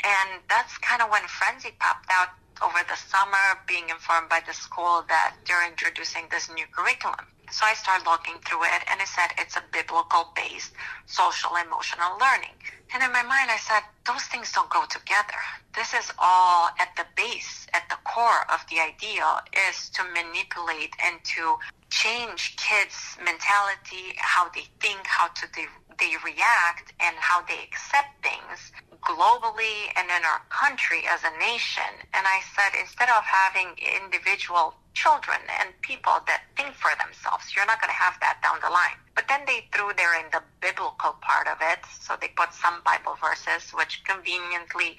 And 0.04 0.42
that's 0.50 0.78
kind 0.80 1.02
of 1.02 1.10
when 1.10 1.24
Friendzy 1.24 1.72
popped 1.80 2.10
out 2.12 2.30
over 2.62 2.80
the 2.88 2.96
summer 2.96 3.60
being 3.68 3.90
informed 3.90 4.30
by 4.30 4.42
the 4.46 4.54
school 4.54 5.04
that 5.08 5.36
they're 5.48 5.68
introducing 5.68 6.24
this 6.32 6.50
new 6.50 6.66
curriculum. 6.72 7.26
So 7.52 7.66
I 7.66 7.74
started 7.74 8.06
looking 8.10 8.36
through 8.46 8.64
it 8.64 8.82
and 8.90 9.00
it 9.00 9.08
said 9.08 9.32
it's 9.38 9.56
a 9.56 9.64
biblical 9.72 10.34
based 10.36 10.74
social 11.06 11.52
emotional 11.56 12.18
learning. 12.20 12.58
And 12.94 13.04
in 13.04 13.12
my 13.12 13.24
mind, 13.24 13.50
I 13.52 13.58
said, 13.58 13.82
those 14.06 14.24
things 14.24 14.52
don't 14.52 14.70
go 14.70 14.86
together. 14.90 15.42
This 15.76 15.94
is 15.94 16.12
all 16.18 16.70
at 16.80 16.96
the 16.96 17.06
base, 17.16 17.68
at 17.74 17.84
the 17.90 17.98
core 18.06 18.46
of 18.52 18.64
the 18.70 18.80
idea 18.80 19.26
is 19.70 19.90
to 19.92 20.04
manipulate 20.14 20.94
and 21.04 21.20
to 21.36 21.58
change 21.90 22.56
kids' 22.58 23.18
mentality, 23.24 24.16
how 24.18 24.50
they 24.50 24.66
think, 24.80 25.06
how 25.06 25.28
to 25.28 25.48
de- 25.54 25.68
they 26.00 26.16
react, 26.24 26.94
and 27.00 27.16
how 27.18 27.42
they 27.44 27.60
accept 27.64 28.24
things 28.24 28.72
globally 29.02 29.94
and 29.96 30.10
in 30.10 30.24
our 30.26 30.42
country 30.50 31.04
as 31.10 31.22
a 31.24 31.38
nation. 31.38 31.92
And 32.14 32.26
I 32.26 32.42
said, 32.58 32.74
instead 32.80 33.10
of 33.10 33.24
having 33.24 33.78
individual 33.78 34.74
children 34.96 35.38
and 35.62 35.70
people 35.82 36.24
that 36.26 36.44
think 36.58 36.74
for 36.74 36.90
themselves, 36.98 37.54
you're 37.54 37.68
not 37.68 37.80
going 37.82 37.94
to 37.94 38.02
have 38.02 38.18
that 38.22 38.42
down 38.42 38.58
the 38.64 38.72
line. 38.74 38.98
But 39.14 39.28
then 39.28 39.42
they 39.46 39.68
threw 39.72 39.94
there 39.96 40.18
in 40.18 40.26
the 40.32 40.42
biblical 40.60 41.20
part 41.22 41.48
of 41.48 41.58
it. 41.62 41.80
So 42.02 42.18
they 42.20 42.30
put 42.36 42.54
some 42.54 42.82
Bible 42.84 43.16
verses, 43.22 43.70
which 43.72 44.02
conveniently 44.06 44.98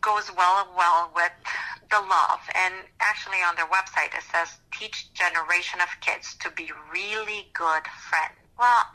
goes 0.00 0.30
well 0.36 0.66
well 0.76 1.10
with 1.14 1.32
the 1.90 2.00
love. 2.00 2.40
And 2.54 2.74
actually 3.00 3.38
on 3.46 3.54
their 3.56 3.68
website 3.68 4.16
it 4.16 4.24
says 4.30 4.56
teach 4.72 5.12
generation 5.14 5.80
of 5.80 5.88
kids 6.00 6.34
to 6.40 6.50
be 6.50 6.70
really 6.92 7.50
good 7.52 7.84
friends. 8.08 8.34
Well, 8.58 8.86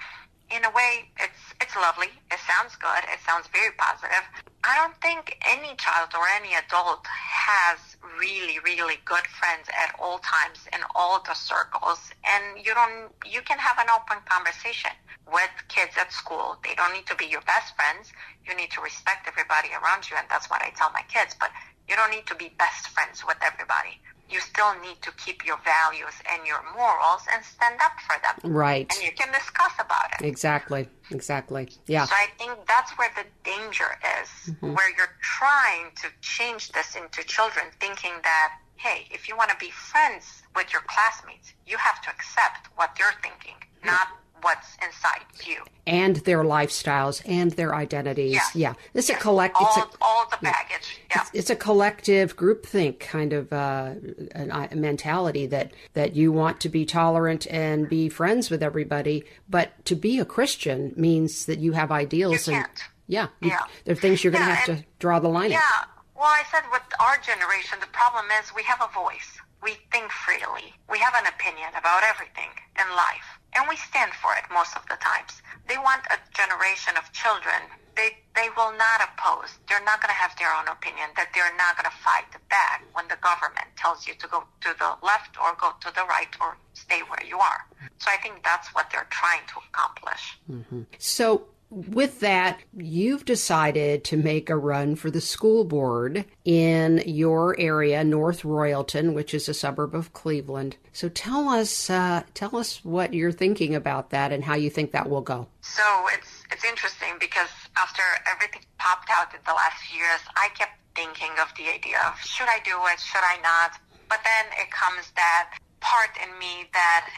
in 0.51 0.65
a 0.65 0.71
way, 0.71 1.09
it's 1.19 1.53
it's 1.61 1.75
lovely. 1.75 2.09
It 2.31 2.39
sounds 2.47 2.75
good. 2.75 3.03
It 3.11 3.19
sounds 3.25 3.47
very 3.53 3.71
positive. 3.77 4.25
I 4.63 4.75
don't 4.75 4.95
think 5.01 5.37
any 5.47 5.75
child 5.77 6.09
or 6.17 6.25
any 6.35 6.55
adult 6.55 7.05
has 7.05 7.79
really, 8.19 8.59
really 8.59 8.97
good 9.05 9.25
friends 9.39 9.69
at 9.69 9.95
all 9.99 10.19
times 10.19 10.67
in 10.73 10.79
all 10.95 11.21
the 11.21 11.33
circles. 11.33 12.11
And 12.25 12.65
you 12.65 12.73
don't. 12.73 13.13
You 13.25 13.41
can 13.41 13.59
have 13.59 13.77
an 13.77 13.87
open 13.93 14.23
conversation 14.25 14.91
with 15.31 15.53
kids 15.69 15.93
at 15.97 16.11
school. 16.11 16.57
They 16.63 16.73
don't 16.75 16.93
need 16.93 17.05
to 17.07 17.15
be 17.15 17.25
your 17.25 17.45
best 17.45 17.75
friends. 17.75 18.11
You 18.45 18.55
need 18.55 18.71
to 18.71 18.81
respect 18.81 19.27
everybody 19.27 19.69
around 19.77 20.09
you, 20.09 20.17
and 20.17 20.25
that's 20.29 20.49
what 20.49 20.61
I 20.61 20.73
tell 20.75 20.89
my 20.91 21.05
kids. 21.07 21.35
But 21.39 21.51
you 21.87 21.95
don't 21.95 22.11
need 22.11 22.25
to 22.27 22.35
be 22.35 22.53
best 22.57 22.89
friends 22.89 23.25
with 23.25 23.37
everybody 23.45 24.01
you 24.29 24.39
still 24.39 24.73
need 24.81 25.01
to 25.01 25.11
keep 25.13 25.45
your 25.45 25.57
values 25.65 26.13
and 26.31 26.45
your 26.45 26.61
morals 26.75 27.21
and 27.33 27.43
stand 27.43 27.79
up 27.83 27.93
for 28.05 28.15
them. 28.21 28.51
Right. 28.53 28.91
And 28.93 29.03
you 29.03 29.11
can 29.11 29.31
discuss 29.33 29.73
about 29.79 30.13
it. 30.19 30.25
Exactly. 30.25 30.87
Exactly. 31.11 31.69
Yeah. 31.87 32.05
So 32.05 32.15
I 32.15 32.27
think 32.37 32.53
that's 32.67 32.91
where 32.97 33.09
the 33.15 33.25
danger 33.43 33.97
is, 34.21 34.53
mm-hmm. 34.53 34.73
where 34.73 34.95
you're 34.95 35.15
trying 35.21 35.91
to 36.01 36.07
change 36.21 36.71
this 36.71 36.95
into 36.95 37.23
children, 37.23 37.65
thinking 37.79 38.13
that, 38.23 38.59
hey, 38.75 39.07
if 39.11 39.27
you 39.27 39.35
want 39.35 39.49
to 39.49 39.57
be 39.57 39.71
friends 39.71 40.43
with 40.55 40.71
your 40.71 40.83
classmates, 40.87 41.53
you 41.65 41.77
have 41.77 42.01
to 42.03 42.09
accept 42.09 42.67
what 42.75 42.95
they're 42.97 43.15
thinking, 43.23 43.55
not 43.83 44.07
what's 44.41 44.75
inside 44.75 45.25
you 45.45 45.63
and 45.89 46.17
their 46.17 46.43
lifestyles 46.43 47.21
and 47.25 47.51
their 47.51 47.73
identities. 47.73 48.33
Yes. 48.33 48.55
Yeah, 48.55 48.73
it's 48.93 49.09
yes. 49.09 49.17
a 49.17 49.21
collect. 49.21 49.55
All, 49.59 49.67
it's 49.67 49.95
a, 49.95 49.97
all 50.01 50.27
the 50.29 50.37
baggage. 50.41 50.99
Yeah, 51.09 51.21
it's, 51.21 51.31
it's 51.33 51.49
a 51.49 51.55
collective 51.55 52.37
groupthink 52.37 52.99
kind 52.99 53.33
of 53.33 53.51
uh, 53.51 53.95
a 54.35 54.75
mentality 54.75 55.47
that 55.47 55.71
that 55.93 56.15
you 56.15 56.31
want 56.31 56.59
to 56.61 56.69
be 56.69 56.85
tolerant 56.85 57.47
and 57.49 57.89
be 57.89 58.09
friends 58.09 58.49
with 58.49 58.61
everybody, 58.61 59.25
but 59.49 59.83
to 59.85 59.95
be 59.95 60.19
a 60.19 60.25
Christian 60.25 60.93
means 60.95 61.45
that 61.45 61.59
you 61.59 61.71
have 61.73 61.91
ideals 61.91 62.47
you 62.47 62.55
and 62.55 62.67
yeah, 63.07 63.27
yeah. 63.41 63.65
there 63.85 63.93
are 63.93 63.95
things 63.95 64.23
you're 64.23 64.31
going 64.31 64.43
to 64.43 64.49
yeah, 64.49 64.55
have 64.55 64.77
to 64.77 64.85
draw 64.99 65.19
the 65.19 65.29
line. 65.29 65.49
Yeah. 65.49 65.57
At. 65.57 65.89
Well, 66.15 66.27
I 66.27 66.43
said 66.51 66.61
with 66.71 66.83
our 66.99 67.17
generation, 67.17 67.79
the 67.79 67.87
problem 67.87 68.25
is 68.39 68.53
we 68.53 68.63
have 68.63 68.81
a 68.81 68.93
voice. 68.93 69.39
We 69.63 69.77
think 69.91 70.11
freely. 70.11 70.75
We 70.91 70.99
have 70.99 71.15
an 71.15 71.25
opinion 71.25 71.69
about 71.75 72.03
everything 72.03 72.49
in 72.77 72.85
life 72.95 73.38
and 73.53 73.65
we 73.67 73.75
stand 73.77 74.11
for 74.13 74.33
it 74.37 74.45
most 74.53 74.75
of 74.75 74.83
the 74.89 74.97
times. 75.01 75.41
They 75.67 75.77
want 75.77 76.01
a 76.09 76.17
generation 76.33 76.97
of 76.97 77.11
children. 77.13 77.61
They 77.95 78.17
they 78.35 78.49
will 78.55 78.71
not 78.77 79.01
oppose. 79.03 79.57
They're 79.67 79.83
not 79.83 80.01
going 80.01 80.13
to 80.13 80.19
have 80.19 80.37
their 80.39 80.53
own 80.53 80.67
opinion. 80.67 81.09
That 81.17 81.29
they're 81.33 81.55
not 81.57 81.75
going 81.77 81.89
to 81.89 81.97
fight 81.99 82.29
back 82.49 82.85
when 82.93 83.07
the 83.07 83.17
government 83.21 83.67
tells 83.75 84.07
you 84.07 84.13
to 84.15 84.27
go 84.27 84.43
to 84.61 84.71
the 84.77 84.95
left 85.05 85.37
or 85.37 85.53
go 85.59 85.73
to 85.81 85.89
the 85.93 86.05
right 86.07 86.31
or 86.39 86.57
stay 86.73 87.01
where 87.09 87.23
you 87.25 87.37
are. 87.39 87.65
So 87.97 88.09
I 88.11 88.17
think 88.17 88.43
that's 88.43 88.73
what 88.73 88.89
they're 88.91 89.09
trying 89.09 89.43
to 89.53 89.55
accomplish. 89.69 90.39
Mm-hmm. 90.49 90.83
So 90.97 91.45
with 91.69 92.19
that, 92.21 92.59
you've 92.75 93.25
decided 93.25 94.03
to 94.05 94.17
make 94.17 94.49
a 94.49 94.57
run 94.57 94.95
for 94.95 95.11
the 95.11 95.21
school 95.21 95.63
board 95.63 96.25
in 96.43 97.03
your 97.05 97.55
area, 97.59 98.03
North 98.03 98.41
Royalton, 98.41 99.13
which 99.13 99.33
is 99.33 99.47
a 99.47 99.53
suburb 99.53 99.93
of 99.93 100.13
Cleveland. 100.13 100.77
So 100.93 101.09
tell 101.09 101.49
us, 101.49 101.89
uh, 101.89 102.23
tell 102.33 102.55
us 102.55 102.83
what 102.83 103.13
you're 103.13 103.31
thinking 103.31 103.75
about 103.75 104.09
that 104.09 104.31
and 104.31 104.43
how 104.43 104.55
you 104.55 104.69
think 104.69 104.91
that 104.91 105.09
will 105.09 105.21
go. 105.21 105.47
So 105.61 105.83
it's 106.13 106.43
it's 106.51 106.65
interesting 106.65 107.13
because 107.19 107.49
after 107.77 108.01
everything 108.29 108.61
popped 108.79 109.09
out 109.11 109.33
in 109.33 109.39
the 109.45 109.53
last 109.53 109.83
few 109.83 109.99
years, 109.99 110.21
I 110.35 110.49
kept 110.57 110.73
thinking 110.95 111.31
of 111.39 111.53
the 111.55 111.71
idea 111.71 112.01
of 112.07 112.19
should 112.19 112.47
I 112.49 112.59
do 112.65 112.75
it, 112.91 112.99
should 112.99 113.23
I 113.23 113.37
not? 113.41 113.79
But 114.09 114.19
then 114.23 114.45
it 114.59 114.71
comes 114.71 115.11
that 115.15 115.57
part 115.79 116.09
in 116.21 116.37
me 116.39 116.67
that 116.73 117.09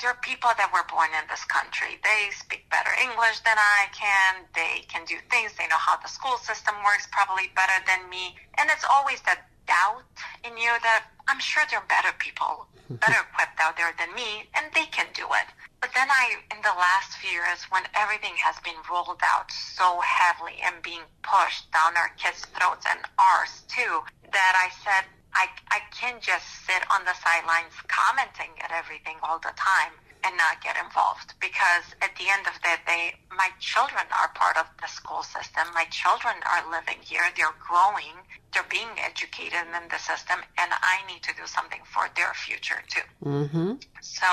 there 0.00 0.10
are 0.10 0.20
people 0.20 0.50
that 0.56 0.72
were 0.72 0.84
born 0.92 1.08
in 1.16 1.24
this 1.28 1.44
country. 1.44 1.96
They 2.04 2.28
speak 2.32 2.68
better 2.68 2.92
English 3.00 3.40
than 3.48 3.56
I 3.56 3.88
can. 3.96 4.44
They 4.54 4.84
can 4.88 5.04
do 5.08 5.16
things. 5.30 5.52
They 5.56 5.66
know 5.68 5.80
how 5.80 5.96
the 5.96 6.08
school 6.08 6.36
system 6.38 6.74
works 6.84 7.08
probably 7.10 7.48
better 7.56 7.80
than 7.88 8.08
me. 8.10 8.36
And 8.58 8.68
it's 8.68 8.84
always 8.84 9.20
that 9.24 9.48
doubt 9.66 10.04
in 10.44 10.56
you 10.56 10.70
that 10.84 11.08
I'm 11.28 11.40
sure 11.40 11.64
there 11.70 11.80
are 11.80 11.88
better 11.88 12.12
people, 12.18 12.68
better 13.02 13.24
equipped 13.24 13.58
out 13.58 13.76
there 13.76 13.92
than 13.98 14.12
me, 14.14 14.46
and 14.54 14.68
they 14.76 14.86
can 14.92 15.08
do 15.14 15.24
it. 15.32 15.48
But 15.80 15.90
then 15.94 16.08
I, 16.10 16.44
in 16.52 16.60
the 16.62 16.76
last 16.76 17.16
few 17.18 17.30
years, 17.30 17.64
when 17.70 17.84
everything 17.94 18.36
has 18.36 18.56
been 18.60 18.76
rolled 18.90 19.20
out 19.22 19.50
so 19.52 20.00
heavily 20.00 20.60
and 20.64 20.82
being 20.82 21.04
pushed 21.22 21.70
down 21.72 21.96
our 21.96 22.12
kids' 22.16 22.44
throats 22.56 22.86
and 22.88 23.00
ours 23.18 23.62
too, 23.68 24.02
that 24.32 24.54
I 24.56 24.68
said, 24.84 25.08
I, 25.34 25.48
I 25.70 25.80
can't 25.92 26.22
just 26.22 26.46
sit 26.66 26.82
on 26.90 27.04
the 27.04 27.14
sidelines 27.14 27.74
commenting 27.88 28.54
at 28.62 28.72
everything 28.72 29.16
all 29.22 29.38
the 29.38 29.52
time 29.56 29.92
and 30.24 30.36
not 30.36 30.62
get 30.62 30.76
involved 30.82 31.34
because 31.40 31.94
at 32.02 32.10
the 32.16 32.26
end 32.26 32.46
of 32.46 32.54
the 32.62 32.74
day, 32.86 33.14
my 33.30 33.48
children 33.60 34.02
are 34.10 34.28
part 34.34 34.56
of 34.56 34.66
the 34.80 34.88
school 34.88 35.22
system. 35.22 35.68
My 35.74 35.84
children 35.90 36.34
are 36.50 36.66
living 36.70 36.98
here. 37.00 37.22
They're 37.36 37.54
growing. 37.62 38.16
They're 38.52 38.66
being 38.70 38.90
educated 38.98 39.62
in 39.70 39.84
the 39.88 39.98
system 39.98 40.40
and 40.58 40.70
I 40.72 41.04
need 41.06 41.22
to 41.24 41.34
do 41.36 41.46
something 41.46 41.80
for 41.84 42.08
their 42.16 42.32
future 42.34 42.82
too. 42.88 43.06
Mm-hmm. 43.22 43.72
So 44.00 44.26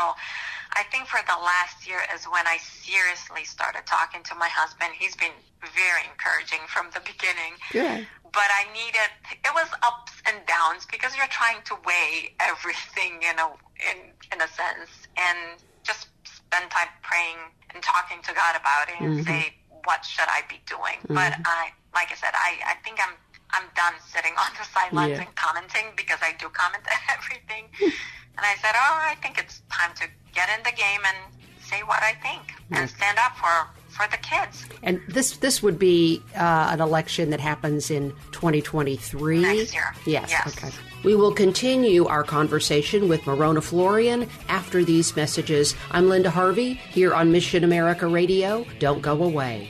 I 0.76 0.84
think 0.92 1.08
for 1.08 1.22
the 1.26 1.38
last 1.38 1.88
year 1.88 2.02
is 2.14 2.26
when 2.26 2.46
I 2.48 2.58
seriously 2.58 3.46
started 3.46 3.86
talking 3.86 4.24
to 4.24 4.36
my 4.36 4.50
husband. 4.50 4.94
He's 4.98 5.16
been 5.16 5.34
very 5.62 6.04
encouraging 6.10 6.66
from 6.68 6.90
the 6.94 7.02
beginning. 7.06 7.54
Good. 7.72 8.08
But 8.34 8.50
I 8.50 8.66
needed 8.74 9.10
it 9.30 9.54
was 9.54 9.70
ups 9.86 10.14
and 10.26 10.42
downs 10.50 10.88
because 10.90 11.16
you're 11.16 11.30
trying 11.30 11.62
to 11.70 11.76
weigh 11.86 12.34
everything 12.42 13.22
in 13.22 13.38
a 13.38 13.48
in 13.86 13.98
in 14.34 14.42
a 14.42 14.50
sense 14.50 14.90
and 15.18 15.62
just 15.86 16.10
spend 16.26 16.72
time 16.72 16.90
praying 17.06 17.38
and 17.74 17.84
talking 17.84 18.18
to 18.26 18.34
God 18.34 18.58
about 18.58 18.90
it 18.90 18.98
and 18.98 19.22
Mhm. 19.22 19.26
say 19.26 19.54
what 19.86 20.02
should 20.06 20.30
I 20.30 20.42
be 20.50 20.58
doing. 20.66 20.98
But 21.14 21.34
Mhm. 21.38 21.46
I 21.46 21.74
like 21.94 22.12
I 22.12 22.16
said, 22.16 22.34
I, 22.34 22.58
I 22.66 22.76
think 22.84 22.98
I'm 23.06 23.14
I'm 23.54 23.70
done 23.76 23.94
sitting 24.10 24.34
on 24.42 24.50
the 24.58 24.66
sidelines 24.66 25.20
Yeah. 25.22 25.22
and 25.30 25.36
commenting 25.36 25.94
because 25.96 26.18
I 26.24 26.34
do 26.34 26.50
comment 26.50 26.84
everything. 27.14 27.70
and 28.38 28.46
I 28.46 28.56
said, 28.62 28.72
Oh, 28.76 29.00
I 29.02 29.16
think 29.22 29.38
it's 29.40 29.62
time 29.72 29.92
to 29.96 30.08
get 30.34 30.50
in 30.58 30.64
the 30.64 30.72
game 30.72 31.02
and 31.06 31.34
say 31.64 31.82
what 31.84 32.04
I 32.04 32.14
think 32.22 32.42
and 32.72 32.90
stand 32.90 33.18
up 33.20 33.36
for 33.38 33.68
for 33.90 34.08
the 34.10 34.18
kids. 34.18 34.66
And 34.82 35.00
this 35.08 35.38
this 35.38 35.62
would 35.62 35.78
be 35.78 36.22
uh, 36.36 36.70
an 36.72 36.82
election 36.82 37.30
that 37.30 37.40
happens 37.40 37.92
in 37.92 38.12
2023. 38.32 39.42
Next 39.42 39.74
year. 39.74 39.94
Yes. 40.06 40.30
Yes. 40.32 40.58
Okay. 40.58 40.76
We 41.04 41.16
will 41.16 41.34
continue 41.34 42.06
our 42.06 42.24
conversation 42.24 43.10
with 43.10 43.22
Mirona 43.22 43.62
Florian 43.62 44.28
after 44.48 44.84
these 44.84 45.16
messages. 45.16 45.76
I'm 45.92 46.10
Linda 46.10 46.30
Harvey 46.30 46.74
here 46.74 47.14
on 47.14 47.32
Mission 47.32 47.64
America 47.64 48.08
Radio. 48.08 48.66
Don't 48.80 49.02
go 49.02 49.22
away. 49.24 49.70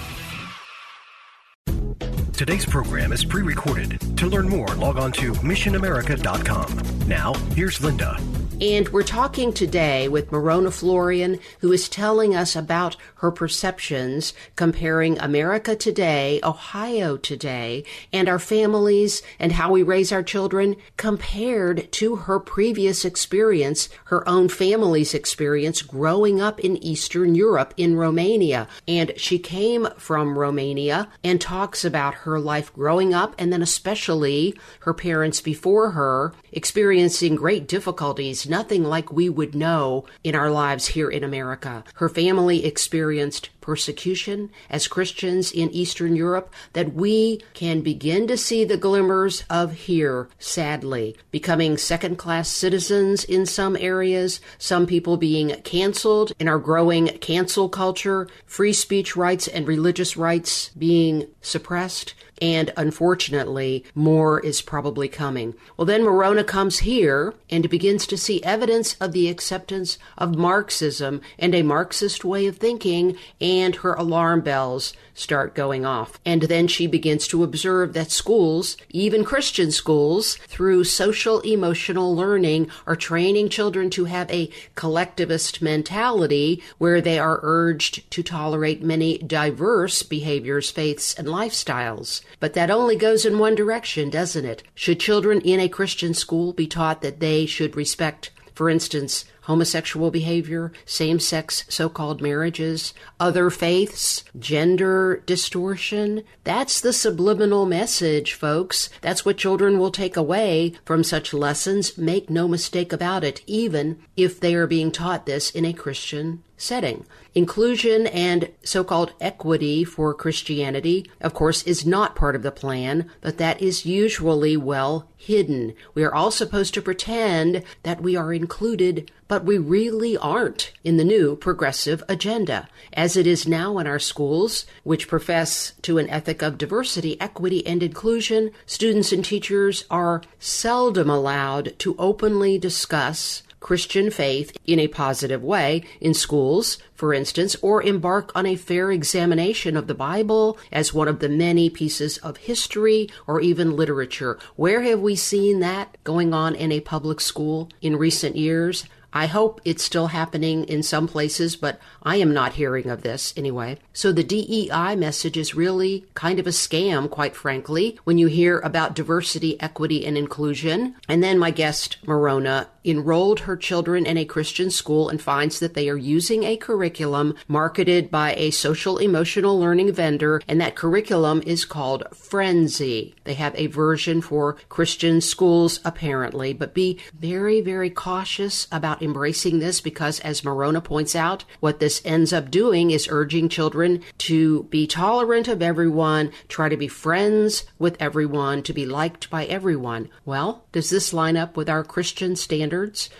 Today's 2.41 2.65
program 2.65 3.13
is 3.13 3.23
pre 3.23 3.43
recorded. 3.43 3.99
To 4.17 4.25
learn 4.25 4.49
more, 4.49 4.65
log 4.69 4.97
on 4.97 5.11
to 5.11 5.31
missionamerica.com. 5.43 7.07
Now, 7.07 7.35
here's 7.53 7.79
Linda. 7.79 8.19
And 8.61 8.89
we're 8.89 9.01
talking 9.01 9.53
today 9.53 10.07
with 10.07 10.29
Mirona 10.29 10.71
Florian, 10.71 11.39
who 11.61 11.71
is 11.71 11.89
telling 11.89 12.35
us 12.35 12.55
about 12.55 12.95
her 13.15 13.31
perceptions 13.31 14.35
comparing 14.55 15.17
America 15.17 15.75
today, 15.75 16.39
Ohio 16.43 17.17
today, 17.17 17.83
and 18.13 18.29
our 18.29 18.37
families 18.37 19.23
and 19.39 19.53
how 19.53 19.71
we 19.71 19.81
raise 19.81 20.11
our 20.11 20.21
children 20.21 20.75
compared 20.95 21.91
to 21.93 22.17
her 22.17 22.39
previous 22.39 23.03
experience, 23.03 23.89
her 24.05 24.29
own 24.29 24.47
family's 24.47 25.15
experience 25.15 25.81
growing 25.81 26.39
up 26.39 26.59
in 26.59 26.77
Eastern 26.83 27.33
Europe 27.33 27.73
in 27.77 27.95
Romania. 27.95 28.67
And 28.87 29.11
she 29.17 29.39
came 29.39 29.87
from 29.97 30.37
Romania 30.37 31.07
and 31.23 31.41
talks 31.41 31.83
about 31.83 32.13
her 32.13 32.39
life 32.39 32.71
growing 32.75 33.11
up 33.11 33.33
and 33.39 33.51
then 33.51 33.63
especially 33.63 34.53
her 34.81 34.93
parents 34.93 35.41
before 35.41 35.91
her 35.91 36.31
experiencing 36.51 37.35
great 37.35 37.67
difficulties, 37.67 38.47
nothing 38.47 38.83
like 38.83 39.11
we 39.11 39.29
would 39.29 39.55
know 39.55 40.05
in 40.23 40.35
our 40.35 40.51
lives 40.51 40.87
here 40.87 41.09
in 41.09 41.23
America. 41.23 41.83
Her 41.95 42.09
family 42.09 42.65
experienced 42.65 43.49
persecution 43.61 44.49
as 44.69 44.87
Christians 44.87 45.51
in 45.51 45.69
Eastern 45.69 46.15
Europe 46.15 46.51
that 46.73 46.93
we 46.93 47.41
can 47.53 47.81
begin 47.81 48.27
to 48.27 48.35
see 48.35 48.65
the 48.65 48.77
glimmers 48.77 49.43
of 49.49 49.71
here, 49.71 50.27
sadly. 50.39 51.15
Becoming 51.31 51.77
second 51.77 52.17
class 52.17 52.49
citizens 52.49 53.23
in 53.23 53.45
some 53.45 53.77
areas, 53.77 54.41
some 54.57 54.85
people 54.85 55.17
being 55.17 55.49
canceled 55.61 56.33
in 56.39 56.47
our 56.47 56.59
growing 56.59 57.07
cancel 57.19 57.69
culture, 57.69 58.27
free 58.45 58.73
speech 58.73 59.15
rights 59.15 59.47
and 59.47 59.67
religious 59.67 60.17
rights 60.17 60.69
being 60.77 61.27
suppressed. 61.41 62.13
And 62.41 62.73
unfortunately, 62.75 63.85
more 63.93 64.39
is 64.39 64.63
probably 64.63 65.07
coming. 65.07 65.53
Well, 65.77 65.85
then 65.85 66.01
Mirona 66.01 66.45
comes 66.45 66.79
here 66.79 67.35
and 67.51 67.69
begins 67.69 68.07
to 68.07 68.17
see 68.17 68.41
evidence 68.41 68.95
of 68.95 69.11
the 69.11 69.29
acceptance 69.29 69.99
of 70.17 70.35
Marxism 70.35 71.21
and 71.37 71.53
a 71.53 71.61
Marxist 71.61 72.25
way 72.25 72.47
of 72.47 72.57
thinking, 72.57 73.15
and 73.39 73.50
her 73.59 73.93
alarm 73.93 74.41
bells 74.41 74.93
start 75.13 75.55
going 75.55 75.85
off. 75.85 76.19
And 76.25 76.43
then 76.43 76.67
she 76.67 76.87
begins 76.87 77.27
to 77.27 77.43
observe 77.43 77.93
that 77.93 78.11
schools, 78.11 78.77
even 78.89 79.23
Christian 79.23 79.71
schools, 79.71 80.35
through 80.47 80.85
social 80.85 81.41
emotional 81.41 82.15
learning, 82.15 82.69
are 82.87 82.95
training 82.95 83.49
children 83.49 83.89
to 83.91 84.05
have 84.05 84.29
a 84.31 84.49
collectivist 84.75 85.61
mentality 85.61 86.63
where 86.77 87.01
they 87.01 87.19
are 87.19 87.39
urged 87.43 88.09
to 88.11 88.23
tolerate 88.23 88.81
many 88.81 89.17
diverse 89.17 90.03
behaviors, 90.03 90.71
faiths, 90.71 91.13
and 91.13 91.27
lifestyles. 91.27 92.21
But 92.39 92.53
that 92.53 92.71
only 92.71 92.95
goes 92.95 93.25
in 93.25 93.37
one 93.39 93.55
direction, 93.55 94.09
doesn't 94.09 94.45
it? 94.45 94.63
Should 94.75 94.99
children 94.99 95.41
in 95.41 95.59
a 95.59 95.69
Christian 95.69 96.13
school 96.13 96.53
be 96.53 96.67
taught 96.67 97.01
that 97.01 97.19
they 97.19 97.45
should 97.45 97.75
respect, 97.75 98.31
for 98.55 98.69
instance, 98.69 99.25
homosexual 99.51 100.11
behavior, 100.11 100.71
same 100.85 101.19
sex 101.19 101.65
so 101.67 101.89
called 101.89 102.21
marriages, 102.21 102.93
other 103.19 103.49
faiths, 103.49 104.23
gender 104.39 105.21
distortion. 105.25 106.23
That's 106.45 106.79
the 106.79 106.93
subliminal 106.93 107.65
message, 107.65 108.33
folks. 108.33 108.89
That's 109.01 109.25
what 109.25 109.37
children 109.37 109.77
will 109.77 109.91
take 109.91 110.15
away 110.15 110.71
from 110.85 111.03
such 111.03 111.33
lessons. 111.33 111.97
Make 111.97 112.29
no 112.29 112.47
mistake 112.47 112.93
about 112.93 113.25
it, 113.25 113.41
even 113.45 113.99
if 114.15 114.39
they 114.39 114.55
are 114.55 114.67
being 114.67 114.89
taught 114.89 115.25
this 115.25 115.51
in 115.51 115.65
a 115.65 115.73
Christian 115.73 116.43
setting. 116.61 117.05
Inclusion 117.33 118.07
and 118.07 118.49
so 118.63 118.83
called 118.83 119.13
equity 119.19 119.83
for 119.83 120.13
Christianity, 120.13 121.09
of 121.19 121.33
course, 121.33 121.63
is 121.63 121.85
not 121.85 122.15
part 122.15 122.35
of 122.35 122.43
the 122.43 122.51
plan, 122.51 123.09
but 123.21 123.37
that 123.37 123.61
is 123.61 123.85
usually 123.85 124.57
well 124.57 125.07
hidden. 125.17 125.73
We 125.93 126.03
are 126.03 126.13
all 126.13 126.29
supposed 126.29 126.73
to 126.73 126.81
pretend 126.81 127.63
that 127.83 128.01
we 128.01 128.15
are 128.15 128.33
included, 128.33 129.09
but 129.27 129.45
we 129.45 129.57
really 129.57 130.17
aren't 130.17 130.73
in 130.83 130.97
the 130.97 131.05
new 131.05 131.35
progressive 131.35 132.03
agenda. 132.09 132.67
As 132.93 133.15
it 133.15 133.25
is 133.25 133.47
now 133.47 133.77
in 133.77 133.87
our 133.87 133.99
schools, 133.99 134.65
which 134.83 135.07
profess 135.07 135.73
to 135.83 135.97
an 135.99 136.09
ethic 136.09 136.41
of 136.41 136.57
diversity, 136.57 137.19
equity, 137.21 137.65
and 137.65 137.81
inclusion, 137.81 138.51
students 138.65 139.11
and 139.11 139.23
teachers 139.23 139.85
are 139.89 140.21
seldom 140.39 141.09
allowed 141.09 141.79
to 141.79 141.95
openly 141.97 142.57
discuss 142.57 143.43
Christian 143.61 144.11
faith 144.11 144.57
in 144.65 144.79
a 144.79 144.89
positive 144.89 145.41
way 145.41 145.83
in 146.01 146.13
schools, 146.13 146.77
for 146.93 147.13
instance, 147.13 147.55
or 147.61 147.81
embark 147.81 148.31
on 148.35 148.45
a 148.45 148.57
fair 148.57 148.91
examination 148.91 149.77
of 149.77 149.87
the 149.87 149.93
Bible 149.93 150.57
as 150.71 150.93
one 150.93 151.07
of 151.07 151.19
the 151.19 151.29
many 151.29 151.69
pieces 151.69 152.17
of 152.17 152.35
history 152.37 153.07
or 153.27 153.39
even 153.39 153.77
literature. 153.77 154.37
Where 154.57 154.81
have 154.81 154.99
we 154.99 155.15
seen 155.15 155.61
that 155.61 155.95
going 156.03 156.33
on 156.33 156.55
in 156.55 156.73
a 156.73 156.81
public 156.81 157.21
school 157.21 157.69
in 157.81 157.95
recent 157.95 158.35
years? 158.35 158.83
I 159.13 159.25
hope 159.25 159.59
it's 159.65 159.83
still 159.83 160.07
happening 160.07 160.63
in 160.65 160.83
some 160.83 161.07
places, 161.07 161.57
but 161.57 161.79
I 162.01 162.15
am 162.17 162.33
not 162.33 162.53
hearing 162.53 162.89
of 162.89 163.01
this 163.01 163.33
anyway. 163.35 163.77
So 163.91 164.11
the 164.11 164.23
DEI 164.23 164.95
message 164.95 165.35
is 165.35 165.53
really 165.53 166.05
kind 166.13 166.39
of 166.39 166.47
a 166.47 166.51
scam, 166.51 167.09
quite 167.09 167.35
frankly, 167.35 167.99
when 168.05 168.17
you 168.17 168.27
hear 168.27 168.59
about 168.59 168.95
diversity, 168.95 169.59
equity, 169.59 170.05
and 170.05 170.17
inclusion. 170.17 170.95
And 171.09 171.21
then 171.21 171.37
my 171.37 171.51
guest, 171.51 171.97
Mirona, 172.05 172.67
enrolled 172.83 173.41
her 173.41 173.55
children 173.55 174.05
in 174.05 174.17
a 174.17 174.25
Christian 174.25 174.71
school 174.71 175.09
and 175.09 175.21
finds 175.21 175.59
that 175.59 175.73
they 175.73 175.89
are 175.89 175.97
using 175.97 176.43
a 176.43 176.57
curriculum 176.57 177.35
marketed 177.47 178.09
by 178.09 178.33
a 178.35 178.51
social 178.51 178.97
emotional 178.97 179.59
learning 179.59 179.91
vendor, 179.91 180.41
and 180.47 180.59
that 180.59 180.75
curriculum 180.75 181.43
is 181.45 181.65
called 181.65 182.03
Friendzy. 182.13 183.13
They 183.23 183.35
have 183.35 183.53
a 183.55 183.67
version 183.67 184.21
for 184.21 184.57
Christian 184.69 185.21
schools, 185.21 185.79
apparently, 185.85 186.53
but 186.53 186.73
be 186.73 186.99
very, 187.13 187.61
very 187.61 187.89
cautious 187.89 188.67
about 188.71 189.01
embracing 189.01 189.59
this 189.59 189.81
because, 189.81 190.19
as 190.21 190.41
Mirona 190.41 190.83
points 190.83 191.15
out, 191.15 191.45
what 191.59 191.79
this 191.79 192.01
ends 192.03 192.33
up 192.33 192.49
doing 192.49 192.91
is 192.91 193.07
urging 193.11 193.49
children 193.49 194.01
to 194.19 194.63
be 194.63 194.87
tolerant 194.87 195.47
of 195.47 195.61
everyone, 195.61 196.31
try 196.47 196.69
to 196.69 196.77
be 196.77 196.87
friends 196.87 197.65
with 197.77 197.95
everyone, 197.99 198.63
to 198.63 198.73
be 198.73 198.85
liked 198.85 199.29
by 199.29 199.45
everyone. 199.45 200.09
Well, 200.25 200.65
does 200.71 200.89
this 200.89 201.13
line 201.13 201.37
up 201.37 201.55
with 201.55 201.69
our 201.69 201.83
Christian 201.83 202.35
standards? 202.35 202.70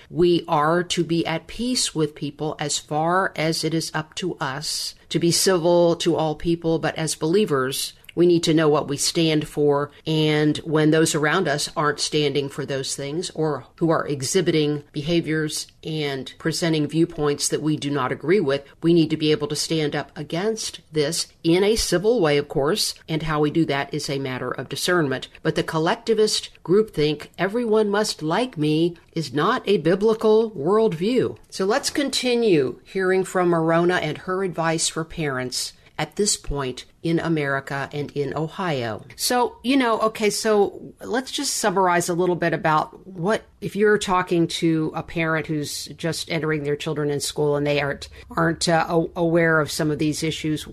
We 0.09 0.43
are 0.47 0.83
to 0.83 1.03
be 1.03 1.25
at 1.25 1.47
peace 1.47 1.93
with 1.93 2.15
people 2.15 2.55
as 2.59 2.77
far 2.77 3.33
as 3.35 3.63
it 3.63 3.73
is 3.73 3.91
up 3.93 4.15
to 4.15 4.35
us, 4.37 4.95
to 5.09 5.19
be 5.19 5.31
civil 5.31 5.95
to 5.97 6.15
all 6.15 6.35
people, 6.35 6.79
but 6.79 6.95
as 6.97 7.15
believers, 7.15 7.93
we 8.15 8.25
need 8.25 8.43
to 8.43 8.53
know 8.53 8.69
what 8.69 8.87
we 8.87 8.97
stand 8.97 9.47
for. 9.47 9.91
And 10.05 10.57
when 10.59 10.91
those 10.91 11.15
around 11.15 11.47
us 11.47 11.69
aren't 11.75 11.99
standing 11.99 12.49
for 12.49 12.65
those 12.65 12.95
things 12.95 13.29
or 13.31 13.65
who 13.77 13.89
are 13.89 14.07
exhibiting 14.07 14.83
behaviors 14.91 15.67
and 15.83 16.33
presenting 16.37 16.87
viewpoints 16.87 17.47
that 17.47 17.61
we 17.61 17.77
do 17.77 17.89
not 17.89 18.11
agree 18.11 18.39
with, 18.39 18.63
we 18.81 18.93
need 18.93 19.09
to 19.09 19.17
be 19.17 19.31
able 19.31 19.47
to 19.47 19.55
stand 19.55 19.95
up 19.95 20.11
against 20.15 20.81
this 20.91 21.27
in 21.43 21.63
a 21.63 21.75
civil 21.75 22.19
way, 22.19 22.37
of 22.37 22.47
course. 22.47 22.93
And 23.07 23.23
how 23.23 23.39
we 23.39 23.51
do 23.51 23.65
that 23.65 23.93
is 23.93 24.09
a 24.09 24.19
matter 24.19 24.51
of 24.51 24.69
discernment. 24.69 25.27
But 25.41 25.55
the 25.55 25.63
collectivist 25.63 26.49
groupthink, 26.63 27.27
everyone 27.37 27.89
must 27.89 28.21
like 28.21 28.57
me, 28.57 28.97
is 29.13 29.33
not 29.33 29.67
a 29.67 29.77
biblical 29.77 30.51
worldview. 30.51 31.37
So 31.49 31.65
let's 31.65 31.89
continue 31.89 32.79
hearing 32.83 33.23
from 33.23 33.51
Mirona 33.51 33.99
and 34.01 34.19
her 34.19 34.43
advice 34.43 34.87
for 34.87 35.03
parents 35.03 35.73
at 35.97 36.15
this 36.15 36.37
point 36.37 36.85
in 37.03 37.19
America 37.19 37.89
and 37.91 38.11
in 38.11 38.35
Ohio. 38.35 39.03
So, 39.15 39.57
you 39.63 39.75
know, 39.75 39.99
okay, 40.01 40.29
so 40.29 40.93
let's 41.03 41.31
just 41.31 41.55
summarize 41.55 42.09
a 42.09 42.13
little 42.13 42.35
bit 42.35 42.53
about 42.53 43.07
what 43.07 43.43
if 43.59 43.75
you're 43.75 43.97
talking 43.97 44.47
to 44.47 44.91
a 44.95 45.03
parent 45.03 45.47
who's 45.47 45.85
just 45.97 46.29
entering 46.29 46.63
their 46.63 46.75
children 46.75 47.09
in 47.09 47.19
school 47.19 47.55
and 47.55 47.65
they 47.65 47.81
aren't 47.81 48.09
aren't 48.31 48.69
uh, 48.69 49.07
aware 49.15 49.59
of 49.59 49.71
some 49.71 49.89
of 49.91 49.99
these 49.99 50.23
issues, 50.23 50.63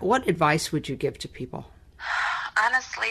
what 0.00 0.28
advice 0.28 0.72
would 0.72 0.88
you 0.88 0.96
give 0.96 1.18
to 1.18 1.28
people? 1.28 1.66
Honestly, 2.64 3.08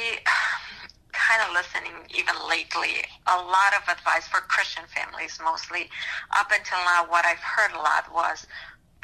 kind 1.12 1.42
of 1.48 1.54
listening 1.54 1.94
even 2.18 2.36
lately, 2.50 3.04
a 3.28 3.38
lot 3.38 3.74
of 3.76 3.88
advice 3.90 4.28
for 4.28 4.42
Christian 4.42 4.84
families 4.94 5.40
mostly. 5.44 5.90
Up 6.38 6.52
until 6.52 6.78
now, 6.80 7.06
what 7.08 7.26
I've 7.26 7.40
heard 7.40 7.72
a 7.74 7.78
lot 7.78 8.14
was 8.14 8.46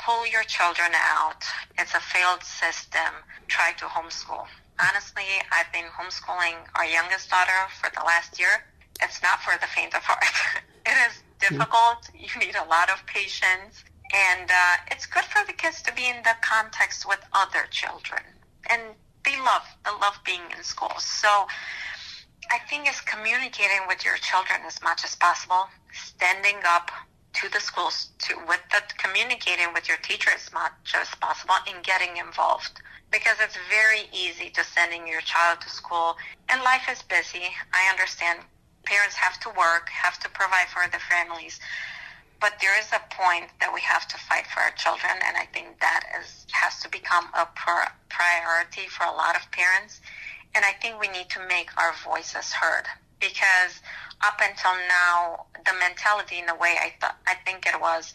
pull 0.06 0.26
your 0.28 0.44
children 0.44 0.92
out. 0.96 1.44
It's 1.78 1.94
a 1.94 2.00
failed 2.00 2.44
system. 2.44 3.14
Try 3.48 3.74
to 3.78 3.86
homeschool. 3.86 4.46
Honestly, 4.80 5.30
I've 5.52 5.72
been 5.72 5.86
homeschooling 5.94 6.58
our 6.76 6.86
youngest 6.86 7.30
daughter 7.30 7.70
for 7.80 7.90
the 7.94 8.04
last 8.04 8.40
year. 8.40 8.66
It's 9.02 9.22
not 9.22 9.40
for 9.42 9.54
the 9.60 9.68
faint 9.68 9.96
of 9.96 10.02
heart. 10.04 10.26
it 10.86 10.98
is 11.08 11.22
difficult. 11.40 12.10
You 12.14 12.40
need 12.40 12.56
a 12.56 12.68
lot 12.68 12.90
of 12.90 13.06
patience. 13.06 13.84
And 14.14 14.50
uh, 14.50 14.76
it's 14.92 15.06
good 15.06 15.24
for 15.24 15.46
the 15.46 15.54
kids 15.54 15.82
to 15.84 15.94
be 15.94 16.08
in 16.08 16.18
the 16.24 16.36
context 16.42 17.08
with 17.08 17.20
other 17.34 17.66
children. 17.70 18.22
And 18.70 18.82
they 19.24 19.38
love, 19.40 19.64
they 19.86 19.92
love 20.02 20.20
being 20.26 20.42
in 20.58 20.64
school. 20.64 20.94
So 20.98 21.48
I 22.52 22.60
think 22.70 22.88
it's 22.88 23.02
communicating 23.02 23.88
with 23.88 24.04
your 24.04 24.18
children 24.18 24.62
as 24.66 24.82
much 24.82 25.06
as 25.06 25.16
possible, 25.16 25.68
standing 25.94 26.58
up 26.68 26.92
to 27.42 27.50
the 27.52 27.60
schools 27.60 28.10
to 28.20 28.36
with 28.48 28.62
the 28.72 28.82
communicating 28.98 29.74
with 29.74 29.88
your 29.88 29.98
teacher 29.98 30.30
as 30.34 30.52
much 30.54 30.94
as 30.94 31.10
possible 31.20 31.56
and 31.68 31.84
getting 31.84 32.18
involved. 32.18 32.82
Because 33.12 33.38
it's 33.42 33.58
very 33.70 34.08
easy 34.14 34.50
to 34.52 34.64
sending 34.64 35.08
your 35.08 35.22
child 35.22 35.60
to 35.62 35.70
school 35.70 36.16
and 36.50 36.62
life 36.64 36.88
is 36.90 37.02
busy. 37.02 37.50
I 37.74 37.90
understand 37.90 38.40
parents 38.86 39.16
have 39.16 39.40
to 39.42 39.50
work 39.50 39.90
have 39.90 40.20
to 40.20 40.30
provide 40.30 40.68
for 40.68 40.90
their 40.90 41.00
families 41.00 41.60
but 42.40 42.54
there 42.60 42.78
is 42.80 42.90
a 42.92 43.14
point 43.14 43.46
that 43.60 43.72
we 43.72 43.80
have 43.82 44.08
to 44.08 44.18
fight 44.18 44.48
for 44.48 44.60
our 44.62 44.72
children 44.72 45.14
and 45.26 45.38
i 45.38 45.46
think 45.54 45.80
that 45.80 46.02
is 46.20 46.46
has 46.52 46.80
to 46.82 46.90
become 46.90 47.26
a 47.36 47.48
priority 48.10 48.88
for 48.90 49.06
a 49.06 49.12
lot 49.12 49.36
of 49.36 49.52
parents. 49.52 50.02
And 50.56 50.66
i 50.66 50.74
think 50.82 51.00
we 51.00 51.08
need 51.08 51.30
to 51.30 51.48
make 51.48 51.70
our 51.78 51.94
voices 52.04 52.52
heard 52.52 52.86
because 53.22 53.80
up 54.22 54.42
until 54.42 54.74
now, 54.90 55.46
the 55.66 55.74
mentality 55.80 56.40
in 56.40 56.50
a 56.50 56.56
way 56.56 56.76
I 56.82 56.94
thought 57.00 57.18
I 57.28 57.36
think 57.46 57.66
it 57.66 57.80
was 57.80 58.14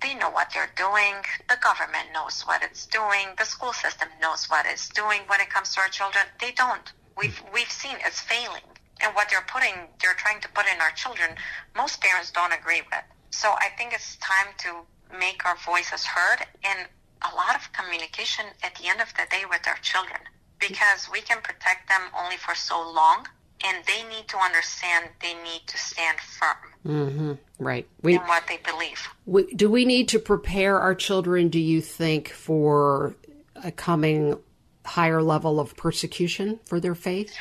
they 0.00 0.14
know 0.14 0.30
what 0.30 0.48
they're 0.54 0.70
doing. 0.76 1.14
The 1.48 1.58
government 1.60 2.14
knows 2.14 2.42
what 2.42 2.62
it's 2.62 2.86
doing. 2.86 3.34
The 3.36 3.44
school 3.44 3.72
system 3.72 4.08
knows 4.22 4.46
what 4.46 4.64
it's 4.66 4.88
doing 4.88 5.20
when 5.26 5.40
it 5.40 5.50
comes 5.50 5.74
to 5.74 5.80
our 5.80 5.88
children. 5.88 6.24
They 6.40 6.52
don't. 6.52 6.92
We've 7.16 7.36
hmm. 7.36 7.52
we've 7.52 7.70
seen 7.70 7.96
it's 8.04 8.20
failing. 8.20 8.62
And 9.00 9.14
what 9.14 9.28
they're 9.30 9.46
putting 9.46 9.74
they're 10.00 10.14
trying 10.14 10.40
to 10.40 10.48
put 10.48 10.66
in 10.66 10.80
our 10.80 10.90
children, 10.92 11.30
most 11.76 12.00
parents 12.00 12.30
don't 12.30 12.52
agree 12.52 12.82
with. 12.82 13.04
So 13.30 13.48
I 13.50 13.68
think 13.76 13.92
it's 13.92 14.16
time 14.16 14.54
to 14.58 14.86
make 15.18 15.44
our 15.44 15.56
voices 15.64 16.04
heard 16.04 16.46
and 16.64 16.88
a 17.22 17.34
lot 17.34 17.54
of 17.56 17.72
communication 17.72 18.46
at 18.62 18.74
the 18.76 18.88
end 18.88 19.00
of 19.00 19.12
the 19.14 19.26
day 19.30 19.42
with 19.48 19.66
our 19.66 19.78
children 19.82 20.20
because 20.58 21.08
we 21.10 21.20
can 21.20 21.40
protect 21.42 21.88
them 21.88 22.02
only 22.16 22.36
for 22.36 22.54
so 22.54 22.78
long 22.78 23.26
and 23.64 23.84
they 23.86 24.02
need 24.08 24.28
to 24.28 24.38
understand 24.38 25.08
they 25.20 25.34
need 25.34 25.62
to 25.66 25.78
stand 25.78 26.18
firm. 26.20 26.56
Mm-hmm. 26.86 27.32
Right. 27.58 27.86
We, 28.02 28.14
in 28.14 28.20
what 28.22 28.46
they 28.46 28.58
believe. 28.58 29.08
We, 29.26 29.52
do 29.54 29.70
we 29.70 29.84
need 29.84 30.08
to 30.08 30.18
prepare 30.18 30.78
our 30.78 30.94
children, 30.94 31.48
do 31.48 31.58
you 31.58 31.80
think, 31.80 32.30
for 32.30 33.14
a 33.56 33.72
coming 33.72 34.38
higher 34.84 35.22
level 35.22 35.60
of 35.60 35.76
persecution 35.76 36.60
for 36.64 36.80
their 36.80 36.94
faith? 36.94 37.36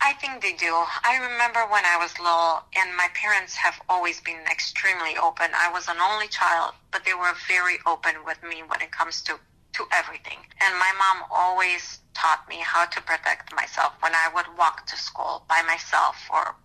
I 0.00 0.12
think 0.14 0.42
they 0.42 0.52
do. 0.52 0.72
I 1.04 1.18
remember 1.20 1.60
when 1.70 1.84
I 1.84 1.98
was 1.98 2.16
little, 2.18 2.62
and 2.76 2.96
my 2.96 3.08
parents 3.14 3.54
have 3.56 3.80
always 3.88 4.20
been 4.20 4.40
extremely 4.50 5.16
open. 5.20 5.46
I 5.54 5.70
was 5.72 5.88
an 5.88 5.96
only 6.00 6.28
child, 6.28 6.74
but 6.92 7.04
they 7.04 7.14
were 7.14 7.34
very 7.48 7.78
open 7.86 8.14
with 8.24 8.42
me 8.42 8.62
when 8.66 8.80
it 8.80 8.90
comes 8.92 9.22
to 9.22 9.38
to 9.78 9.86
everything. 9.94 10.38
And 10.60 10.74
my 10.74 10.92
mom 10.98 11.24
always 11.30 12.00
taught 12.14 12.42
me 12.48 12.56
how 12.58 12.84
to 12.86 13.00
protect 13.02 13.54
myself 13.54 13.94
when 14.00 14.12
I 14.12 14.28
would 14.34 14.46
walk 14.58 14.86
to 14.86 14.96
school 14.96 15.44
by 15.48 15.62
myself 15.62 16.16
for 16.26 16.56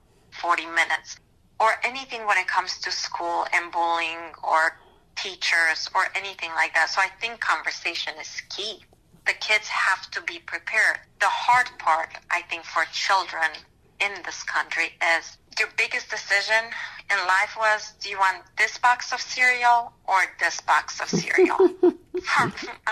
40 0.42 0.66
minutes 0.66 1.18
or 1.60 1.70
anything 1.84 2.26
when 2.26 2.38
it 2.38 2.48
comes 2.48 2.80
to 2.80 2.92
school 2.92 3.46
and 3.54 3.72
bullying 3.72 4.34
or 4.44 4.80
teachers 5.16 5.88
or 5.94 6.06
anything 6.16 6.50
like 6.56 6.74
that. 6.74 6.90
So 6.90 7.02
I 7.02 7.10
think 7.22 7.40
conversation 7.40 8.14
is 8.20 8.42
key. 8.50 8.84
The 9.28 9.34
kids 9.34 9.68
have 9.68 10.10
to 10.12 10.22
be 10.24 10.40
prepared. 10.40 10.98
The 11.22 11.30
hard 11.30 11.70
part, 11.78 12.10
I 12.32 12.42
think, 12.50 12.66
for 12.66 12.84
children 12.92 13.54
in 14.02 14.12
this 14.26 14.42
country 14.44 14.92
is 15.16 15.38
your 15.60 15.70
biggest 15.78 16.10
decision 16.10 16.66
in 17.12 17.18
life 17.28 17.56
was 17.58 17.94
do 18.02 18.10
you 18.10 18.18
want 18.18 18.42
this 18.58 18.80
box 18.80 19.14
of 19.14 19.22
cereal 19.22 19.94
or 20.06 20.18
this 20.40 20.60
box 20.62 21.00
of 21.00 21.10
cereal? 21.10 21.70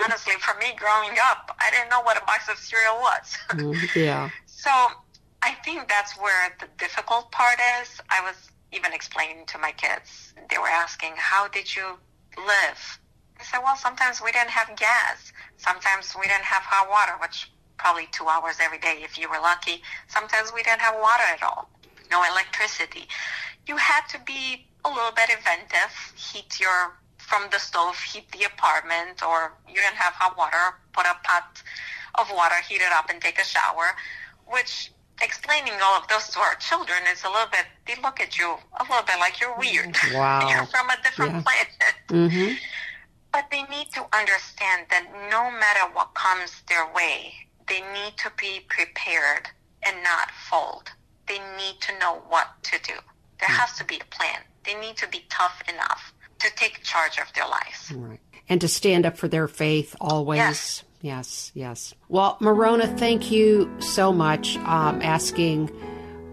honestly, 0.04 0.34
for 0.40 0.58
me 0.60 0.74
growing 0.78 1.18
up, 1.32 1.56
I 1.60 1.72
didn't 1.72 1.90
know 1.90 2.02
what 2.02 2.18
a 2.18 2.26
box 2.26 2.50
of 2.50 2.58
cereal 2.58 2.96
was. 2.96 3.38
Mm, 3.50 3.96
yeah. 3.96 4.30
So 4.46 4.72
I 5.42 5.54
think 5.66 5.88
that's 5.88 6.18
where 6.18 6.56
the 6.60 6.68
difficult 6.78 7.32
part 7.32 7.60
is. 7.82 8.00
I 8.10 8.22
was 8.22 8.52
even 8.72 8.94
explaining 8.94 9.46
to 9.48 9.58
my 9.58 9.72
kids, 9.72 10.34
they 10.50 10.58
were 10.58 10.68
asking, 10.68 11.12
How 11.18 11.48
did 11.48 11.76
you 11.76 11.98
live? 12.38 13.00
I 13.40 13.44
said, 13.44 13.60
Well, 13.64 13.76
sometimes 13.76 14.22
we 14.22 14.32
didn't 14.32 14.52
have 14.52 14.76
gas. 14.78 15.34
Sometimes 15.58 16.16
we 16.16 16.28
didn't 16.28 16.46
have 16.46 16.64
hot 16.64 16.90
water, 16.90 17.14
which 17.22 17.52
probably 17.78 18.08
two 18.12 18.28
hours 18.28 18.58
every 18.62 18.78
day 18.78 19.00
if 19.04 19.18
you 19.18 19.30
were 19.30 19.42
lucky. 19.42 19.82
Sometimes 20.08 20.52
we 20.54 20.64
didn't 20.64 20.82
have 20.82 20.96
water 21.02 21.24
at 21.34 21.44
all, 21.44 21.70
no 22.12 22.24
electricity. 22.32 23.08
You 23.68 23.78
had 23.78 24.02
to 24.10 24.20
be 24.26 24.68
a 24.86 24.90
little 24.90 25.12
bit 25.12 25.30
inventive, 25.30 25.94
heat 26.16 26.60
your 26.60 26.94
from 27.32 27.48
the 27.50 27.60
stove, 27.60 27.96
heat 27.96 28.30
the 28.34 28.44
apartment, 28.44 29.24
or 29.24 29.54
you 29.66 29.76
didn't 29.76 29.96
have 29.96 30.14
hot 30.14 30.38
water, 30.38 30.76
put 30.92 31.06
a 31.06 31.16
pot 31.24 31.64
of 32.20 32.30
water, 32.36 32.56
heat 32.68 32.82
it 32.84 32.92
up, 32.92 33.10
and 33.10 33.22
take 33.22 33.40
a 33.40 33.46
shower, 33.46 33.96
which 34.48 34.92
explaining 35.24 35.74
all 35.82 35.96
of 35.96 36.06
those 36.10 36.28
to 36.28 36.40
our 36.40 36.56
children 36.56 37.00
is 37.10 37.24
a 37.24 37.30
little 37.30 37.48
bit, 37.50 37.66
they 37.88 37.96
look 38.02 38.20
at 38.20 38.38
you 38.38 38.58
a 38.82 38.84
little 38.84 39.06
bit 39.08 39.18
like 39.20 39.40
you're 39.40 39.56
weird. 39.58 39.96
Wow. 40.14 40.50
you're 40.50 40.66
from 40.66 40.90
a 40.90 40.98
different 41.04 41.36
yeah. 41.36 41.44
planet. 41.48 41.96
Mm-hmm. 42.10 42.54
But 43.32 43.46
they 43.50 43.64
need 43.72 43.88
to 43.94 44.04
understand 44.12 44.88
that 44.90 45.08
no 45.32 45.50
matter 45.56 45.88
what 45.94 46.14
comes 46.16 46.52
their 46.68 46.92
way, 46.92 47.32
they 47.70 47.80
need 47.96 48.18
to 48.18 48.32
be 48.36 48.68
prepared 48.68 49.48
and 49.88 49.96
not 50.04 50.32
fold. 50.50 50.92
They 51.28 51.40
need 51.56 51.80
to 51.88 51.98
know 51.98 52.24
what 52.28 52.48
to 52.64 52.76
do. 52.84 52.98
There 53.40 53.48
mm. 53.48 53.56
has 53.62 53.78
to 53.78 53.86
be 53.86 54.02
a 54.02 54.16
plan. 54.16 54.42
They 54.66 54.76
need 54.76 54.98
to 54.98 55.08
be 55.08 55.24
tough 55.30 55.64
enough 55.70 56.12
to 56.42 56.56
take 56.56 56.82
charge 56.84 57.18
of 57.20 57.32
their 57.34 57.48
lives. 57.48 57.92
Right. 57.92 58.20
And 58.50 58.60
to 58.62 58.68
stand 58.68 59.06
up 59.06 59.18
for 59.18 59.28
their 59.28 59.48
faith 59.48 59.96
always. 60.02 60.38
Yes. 60.38 60.84
Yes, 61.04 61.52
yes. 61.56 61.96
Well, 62.10 62.38
Mirona, 62.42 62.96
thank 63.00 63.32
you 63.32 63.72
so 63.80 64.14
much 64.14 64.58
um, 64.58 65.02
asking 65.02 65.72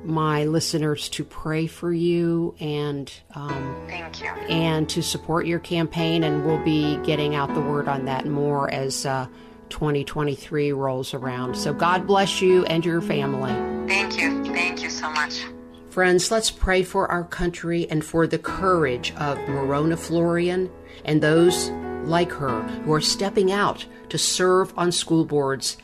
my 0.05 0.45
listeners 0.45 1.09
to 1.11 1.25
pray 1.25 1.67
for 1.67 1.93
you 1.93 2.55
and 2.61 3.11
um, 3.35 3.85
Thank 3.89 4.23
you. 4.23 4.29
and 4.49 4.89
to 4.91 5.03
support 5.03 5.47
your 5.47 5.59
campaign. 5.59 6.23
And 6.23 6.45
we'll 6.45 6.63
be 6.63 6.97
getting 6.99 7.35
out 7.35 7.53
the 7.55 7.61
word 7.61 7.89
on 7.89 8.05
that 8.07 8.27
more 8.27 8.71
as 8.71 9.07
uh, 9.07 9.27
2023 9.71 10.73
rolls 10.73 11.15
around. 11.15 11.57
So 11.57 11.73
God 11.73 12.07
bless 12.07 12.41
you 12.43 12.65
and 12.67 12.85
your 12.85 13.01
family. 13.01 13.53
Thank 13.89 14.19
you. 14.19 14.45
Thank 14.45 14.83
you 14.83 14.91
so 14.91 15.11
much. 15.11 15.45
Friends, 15.91 16.31
let's 16.31 16.51
pray 16.51 16.83
for 16.83 17.11
our 17.11 17.25
country 17.25 17.89
and 17.89 18.05
for 18.05 18.27
the 18.27 18.39
courage 18.39 19.13
of 19.13 19.39
Mirona 19.39 19.99
Florian 19.99 20.71
and 21.05 21.23
those 21.23 21.71
like 22.05 22.31
her 22.31 22.63
who 22.85 22.93
are 22.93 23.01
stepping 23.01 23.51
out 23.53 23.87
to 24.11 24.19
serve 24.19 24.73
on 24.77 24.93
school 24.93 25.25
boards 25.25 25.79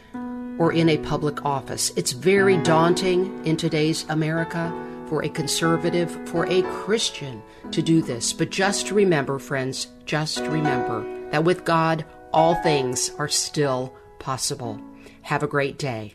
or 0.58 0.72
in 0.72 0.90
a 0.90 0.98
public 0.98 1.44
office. 1.44 1.90
It's 1.96 2.12
very 2.12 2.58
daunting 2.58 3.44
in 3.46 3.56
today's 3.56 4.04
America 4.10 4.72
for 5.08 5.24
a 5.24 5.28
conservative, 5.28 6.10
for 6.28 6.46
a 6.46 6.62
Christian 6.62 7.42
to 7.70 7.80
do 7.80 8.02
this. 8.02 8.32
But 8.32 8.50
just 8.50 8.90
remember, 8.90 9.38
friends, 9.38 9.88
just 10.04 10.40
remember 10.40 11.30
that 11.30 11.44
with 11.44 11.64
God, 11.64 12.04
all 12.32 12.54
things 12.56 13.10
are 13.18 13.28
still 13.28 13.94
possible. 14.18 14.80
Have 15.22 15.42
a 15.42 15.48
great 15.48 15.78
day. 15.78 16.14